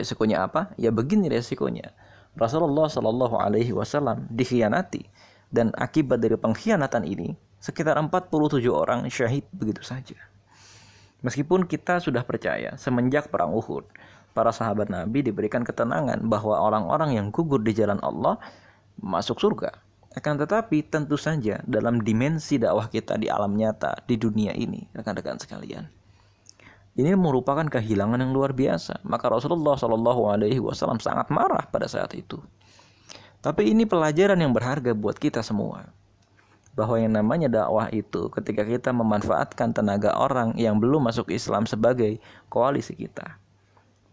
Resikonya 0.00 0.48
apa? 0.48 0.72
Ya 0.80 0.88
begini 0.88 1.28
resikonya. 1.28 1.92
Rasulullah 2.32 2.88
Shallallahu 2.88 3.36
Alaihi 3.36 3.76
Wasallam 3.76 4.24
dikhianati 4.32 5.04
dan 5.52 5.76
akibat 5.76 6.24
dari 6.24 6.40
pengkhianatan 6.40 7.04
ini 7.04 7.36
sekitar 7.60 7.96
47 8.00 8.60
orang 8.72 9.08
syahid 9.08 9.48
begitu 9.56 9.80
saja 9.80 10.16
meskipun 11.26 11.66
kita 11.66 11.98
sudah 11.98 12.22
percaya 12.22 12.78
semenjak 12.78 13.26
perang 13.34 13.50
Uhud 13.50 13.82
para 14.30 14.54
sahabat 14.54 14.86
Nabi 14.86 15.26
diberikan 15.26 15.66
ketenangan 15.66 16.22
bahwa 16.30 16.62
orang-orang 16.62 17.18
yang 17.18 17.34
gugur 17.34 17.58
di 17.58 17.74
jalan 17.74 17.98
Allah 18.06 18.38
masuk 19.02 19.42
surga. 19.42 19.74
Akan 20.14 20.38
tetapi 20.40 20.86
tentu 20.86 21.18
saja 21.18 21.60
dalam 21.68 22.00
dimensi 22.00 22.56
dakwah 22.56 22.88
kita 22.88 23.20
di 23.20 23.28
alam 23.28 23.52
nyata 23.52 24.00
di 24.08 24.16
dunia 24.16 24.54
ini, 24.56 24.88
rekan-rekan 24.96 25.36
sekalian. 25.36 25.84
Ini 26.96 27.12
merupakan 27.12 27.68
kehilangan 27.68 28.24
yang 28.24 28.32
luar 28.32 28.56
biasa. 28.56 29.04
Maka 29.04 29.28
Rasulullah 29.28 29.76
Shallallahu 29.76 30.32
Alaihi 30.32 30.56
Wasallam 30.56 30.96
sangat 30.96 31.28
marah 31.28 31.68
pada 31.68 31.84
saat 31.84 32.16
itu. 32.16 32.40
Tapi 33.44 33.76
ini 33.76 33.84
pelajaran 33.84 34.40
yang 34.40 34.56
berharga 34.56 34.96
buat 34.96 35.20
kita 35.20 35.44
semua. 35.44 35.92
Bahwa 36.76 37.00
yang 37.00 37.16
namanya 37.16 37.48
dakwah 37.48 37.88
itu 37.88 38.28
ketika 38.36 38.62
kita 38.62 38.92
memanfaatkan 38.92 39.72
tenaga 39.72 40.12
orang 40.12 40.52
yang 40.60 40.76
belum 40.76 41.08
masuk 41.08 41.32
Islam 41.32 41.64
sebagai 41.64 42.20
koalisi 42.52 42.92
kita 42.92 43.40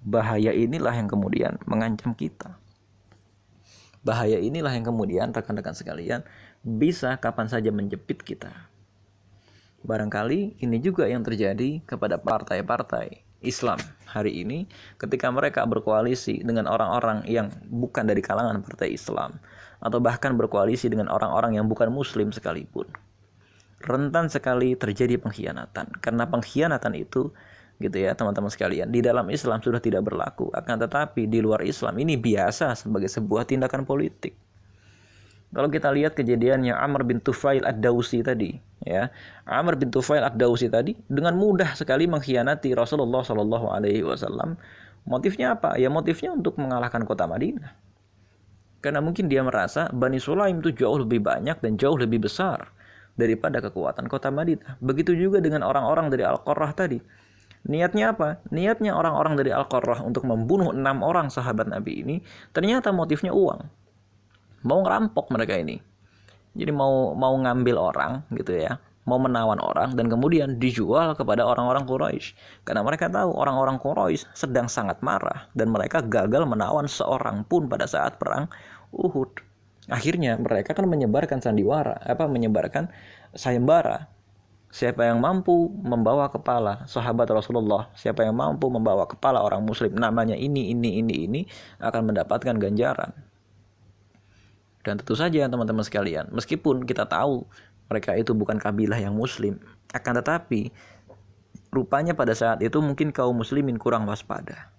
bahaya 0.03 0.51
inilah 0.51 0.91
yang 0.91 1.07
kemudian 1.07 1.55
mengancam 1.63 2.11
kita. 2.11 2.59
Bahaya 4.03 4.35
inilah 4.35 4.75
yang 4.75 4.83
kemudian 4.83 5.31
rekan-rekan 5.31 5.71
sekalian 5.71 6.27
bisa 6.59 7.15
kapan 7.15 7.47
saja 7.47 7.71
menjepit 7.71 8.19
kita. 8.19 8.51
Barangkali 9.83 10.59
ini 10.59 10.77
juga 10.83 11.07
yang 11.07 11.23
terjadi 11.23 11.79
kepada 11.87 12.19
partai-partai 12.19 13.23
Islam 13.43 13.79
hari 14.07 14.43
ini 14.43 14.67
ketika 14.95 15.27
mereka 15.27 15.67
berkoalisi 15.67 16.39
dengan 16.43 16.67
orang-orang 16.71 17.27
yang 17.27 17.51
bukan 17.67 18.07
dari 18.07 18.23
kalangan 18.23 18.63
partai 18.63 18.95
Islam 18.95 19.35
atau 19.83 19.99
bahkan 19.99 20.31
berkoalisi 20.39 20.87
dengan 20.87 21.11
orang-orang 21.11 21.59
yang 21.59 21.67
bukan 21.67 21.91
muslim 21.91 22.31
sekalipun. 22.31 22.87
Rentan 23.83 24.31
sekali 24.31 24.79
terjadi 24.79 25.19
pengkhianatan. 25.19 25.99
Karena 25.99 26.23
pengkhianatan 26.23 26.95
itu 26.95 27.35
gitu 27.83 27.99
ya 27.99 28.15
teman-teman 28.15 28.47
sekalian 28.47 28.87
di 28.87 29.03
dalam 29.03 29.27
Islam 29.27 29.59
sudah 29.59 29.83
tidak 29.83 30.07
berlaku. 30.07 30.47
Akan 30.55 30.79
tetapi 30.79 31.27
di 31.27 31.43
luar 31.43 31.67
Islam 31.67 31.99
ini 31.99 32.15
biasa 32.15 32.79
sebagai 32.79 33.11
sebuah 33.11 33.43
tindakan 33.43 33.83
politik. 33.83 34.39
Kalau 35.53 35.67
kita 35.69 35.91
lihat 35.91 36.15
kejadiannya 36.17 36.73
Amr 36.73 37.03
bin 37.05 37.19
Tufail 37.19 37.61
ad-Dausi 37.61 38.23
tadi 38.23 38.55
ya. 38.87 39.11
Amr 39.43 39.75
bin 39.75 39.91
Tufail 39.91 40.23
ad-Dausi 40.23 40.71
tadi 40.71 40.95
dengan 41.11 41.35
mudah 41.35 41.75
sekali 41.75 42.07
mengkhianati 42.07 42.71
Rasulullah 42.71 43.21
Shallallahu 43.21 43.67
alaihi 43.67 44.01
wasallam. 44.01 44.55
Motifnya 45.03 45.59
apa? 45.59 45.75
Ya 45.75 45.91
motifnya 45.91 46.31
untuk 46.31 46.55
mengalahkan 46.55 47.03
kota 47.03 47.27
Madinah 47.27 47.92
karena 48.83 48.99
mungkin 48.99 49.31
dia 49.31 49.39
merasa 49.41 49.87
Bani 49.95 50.19
Sulaim 50.19 50.59
itu 50.59 50.75
jauh 50.75 50.99
lebih 50.99 51.23
banyak 51.23 51.63
dan 51.63 51.79
jauh 51.79 51.95
lebih 51.95 52.27
besar 52.27 52.67
daripada 53.15 53.63
kekuatan 53.63 54.11
kota 54.11 54.27
Madinah 54.27 54.77
begitu 54.83 55.15
juga 55.15 55.39
dengan 55.39 55.63
orang-orang 55.63 56.11
dari 56.11 56.27
Al-Qurrah 56.27 56.75
tadi 56.75 56.99
Niatnya 57.63 58.11
apa? 58.11 58.43
Niatnya 58.51 58.91
orang-orang 58.91 59.39
dari 59.39 59.55
Al-Qarrah 59.55 60.03
untuk 60.03 60.27
membunuh 60.27 60.75
enam 60.75 60.99
orang 60.99 61.31
sahabat 61.31 61.71
Nabi 61.71 62.03
ini 62.03 62.15
ternyata 62.51 62.91
motifnya 62.91 63.31
uang. 63.31 63.63
Mau 64.67 64.83
ngerampok 64.83 65.31
mereka 65.31 65.55
ini. 65.55 65.79
Jadi 66.59 66.71
mau 66.75 67.15
mau 67.15 67.31
ngambil 67.39 67.75
orang 67.79 68.19
gitu 68.35 68.51
ya, 68.51 68.83
mau 69.07 69.15
menawan 69.15 69.63
orang 69.63 69.95
dan 69.95 70.11
kemudian 70.11 70.59
dijual 70.59 71.15
kepada 71.15 71.47
orang-orang 71.47 71.87
Quraisy. 71.87 72.35
Karena 72.67 72.83
mereka 72.83 73.07
tahu 73.07 73.31
orang-orang 73.31 73.79
Quraisy 73.79 74.27
sedang 74.35 74.67
sangat 74.67 74.99
marah 74.99 75.47
dan 75.55 75.71
mereka 75.71 76.03
gagal 76.03 76.43
menawan 76.43 76.83
seorang 76.83 77.47
pun 77.47 77.71
pada 77.71 77.87
saat 77.87 78.19
perang 78.19 78.51
Uhud. 78.93 79.41
Akhirnya 79.89 80.39
mereka 80.39 80.77
kan 80.77 80.87
menyebarkan 80.87 81.43
sandiwara, 81.43 81.99
apa 82.05 82.29
menyebarkan 82.29 82.87
sayembara 83.35 84.13
Siapa 84.73 85.05
yang 85.05 85.21
mampu 85.21 85.69
membawa 85.69 86.33
kepala 86.33 86.81
sahabat 86.89 87.29
Rasulullah, 87.29 87.93
siapa 87.93 88.25
yang 88.25 88.33
mampu 88.33 88.73
membawa 88.73 89.05
kepala 89.05 89.37
orang 89.37 89.61
muslim 89.61 89.93
namanya 89.93 90.33
ini 90.33 90.73
ini 90.73 90.97
ini 90.97 91.29
ini 91.29 91.41
akan 91.77 92.09
mendapatkan 92.09 92.57
ganjaran. 92.57 93.13
Dan 94.81 94.97
tentu 94.97 95.13
saja 95.13 95.45
teman-teman 95.45 95.85
sekalian, 95.85 96.25
meskipun 96.33 96.89
kita 96.89 97.05
tahu 97.05 97.45
mereka 97.85 98.17
itu 98.17 98.33
bukan 98.33 98.57
kabilah 98.57 98.97
yang 98.97 99.13
muslim, 99.13 99.61
akan 99.93 100.25
tetapi 100.25 100.73
rupanya 101.69 102.17
pada 102.17 102.33
saat 102.33 102.57
itu 102.65 102.81
mungkin 102.81 103.13
kaum 103.13 103.37
muslimin 103.37 103.77
kurang 103.77 104.09
waspada. 104.09 104.73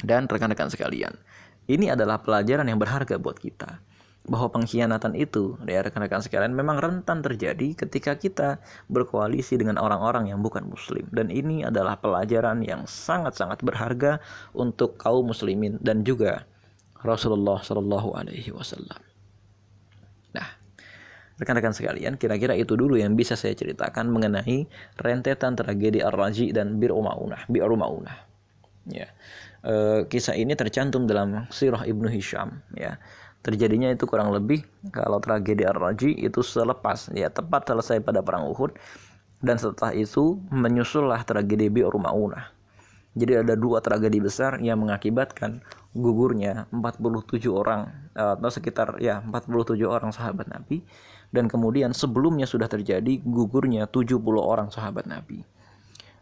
Dan 0.00 0.32
rekan-rekan 0.32 0.72
sekalian, 0.72 1.12
ini 1.70 1.92
adalah 1.92 2.20
pelajaran 2.20 2.68
yang 2.68 2.80
berharga 2.80 3.16
buat 3.16 3.40
kita 3.40 3.80
bahwa 4.24 4.48
pengkhianatan 4.56 5.12
itu 5.20 5.60
ya 5.68 5.84
rekan-rekan 5.84 6.24
sekalian 6.24 6.56
memang 6.56 6.80
rentan 6.80 7.20
terjadi 7.20 7.76
ketika 7.76 8.16
kita 8.16 8.56
berkoalisi 8.88 9.60
dengan 9.60 9.76
orang-orang 9.76 10.32
yang 10.32 10.40
bukan 10.40 10.64
muslim 10.64 11.04
dan 11.12 11.28
ini 11.28 11.60
adalah 11.60 12.00
pelajaran 12.00 12.64
yang 12.64 12.88
sangat-sangat 12.88 13.60
berharga 13.60 14.24
untuk 14.56 14.96
kaum 14.96 15.28
muslimin 15.28 15.76
dan 15.84 16.08
juga 16.08 16.48
Rasulullah 17.04 17.60
Shallallahu 17.60 18.16
alaihi 18.16 18.48
wasallam. 18.48 18.96
Nah, 20.32 20.48
rekan-rekan 21.36 21.76
sekalian, 21.76 22.16
kira-kira 22.16 22.56
itu 22.56 22.80
dulu 22.80 22.96
yang 22.96 23.12
bisa 23.12 23.36
saya 23.36 23.52
ceritakan 23.52 24.08
mengenai 24.08 24.64
rentetan 24.96 25.52
tragedi 25.52 26.00
Ar-Raji 26.00 26.56
dan 26.56 26.80
Bir 26.80 26.96
Umaunah, 26.96 27.44
Bir 27.52 27.68
Umaunah. 27.68 28.24
Ya. 28.88 29.12
E, 29.64 30.04
kisah 30.12 30.36
ini 30.36 30.52
tercantum 30.52 31.08
dalam 31.08 31.48
Sirah 31.48 31.88
Ibnu 31.88 32.12
Hisham 32.12 32.60
ya 32.76 33.00
terjadinya 33.44 33.92
itu 33.92 34.04
kurang 34.08 34.32
lebih 34.32 34.64
kalau 34.92 35.20
tragedi 35.20 35.64
Ar-Raji 35.64 36.20
itu 36.20 36.40
selepas 36.40 37.12
ya 37.16 37.32
tepat 37.32 37.68
selesai 37.68 38.00
pada 38.00 38.20
perang 38.24 38.48
Uhud 38.48 38.76
dan 39.44 39.60
setelah 39.60 39.92
itu 39.92 40.40
menyusullah 40.48 41.20
tragedi 41.28 41.68
Bi'ur 41.68 41.92
Ma'unah. 42.00 42.48
Jadi 43.14 43.46
ada 43.46 43.54
dua 43.54 43.78
tragedi 43.78 44.18
besar 44.18 44.58
yang 44.58 44.82
mengakibatkan 44.82 45.62
gugurnya 45.94 46.66
47 46.74 47.46
orang 47.52 47.86
eh, 48.18 48.34
atau 48.34 48.50
sekitar 48.50 48.98
ya 48.98 49.22
47 49.22 49.86
orang 49.86 50.10
sahabat 50.10 50.50
Nabi 50.50 50.82
dan 51.30 51.46
kemudian 51.46 51.94
sebelumnya 51.94 52.48
sudah 52.48 52.66
terjadi 52.66 53.22
gugurnya 53.22 53.86
70 53.86 54.18
orang 54.40 54.74
sahabat 54.74 55.06
Nabi. 55.06 55.46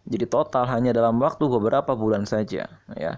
Jadi 0.03 0.27
total 0.27 0.67
hanya 0.67 0.91
dalam 0.91 1.19
waktu 1.23 1.47
beberapa 1.47 1.95
bulan 1.95 2.27
saja 2.27 2.67
ya 2.99 3.12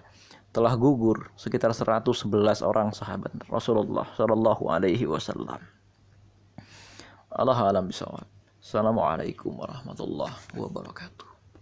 telah 0.55 0.71
gugur 0.79 1.33
sekitar 1.35 1.75
111 1.75 2.31
orang 2.63 2.93
sahabat 2.95 3.33
Rasulullah 3.51 4.07
Shallallahu 4.15 4.69
Alaihi 4.71 5.03
Wasallam. 5.09 5.59
Allah 7.35 7.59
alam 7.59 7.91
bisawab. 7.91 8.23
Assalamualaikum 8.63 9.51
warahmatullahi 9.59 10.55
wabarakatuh. 10.55 11.24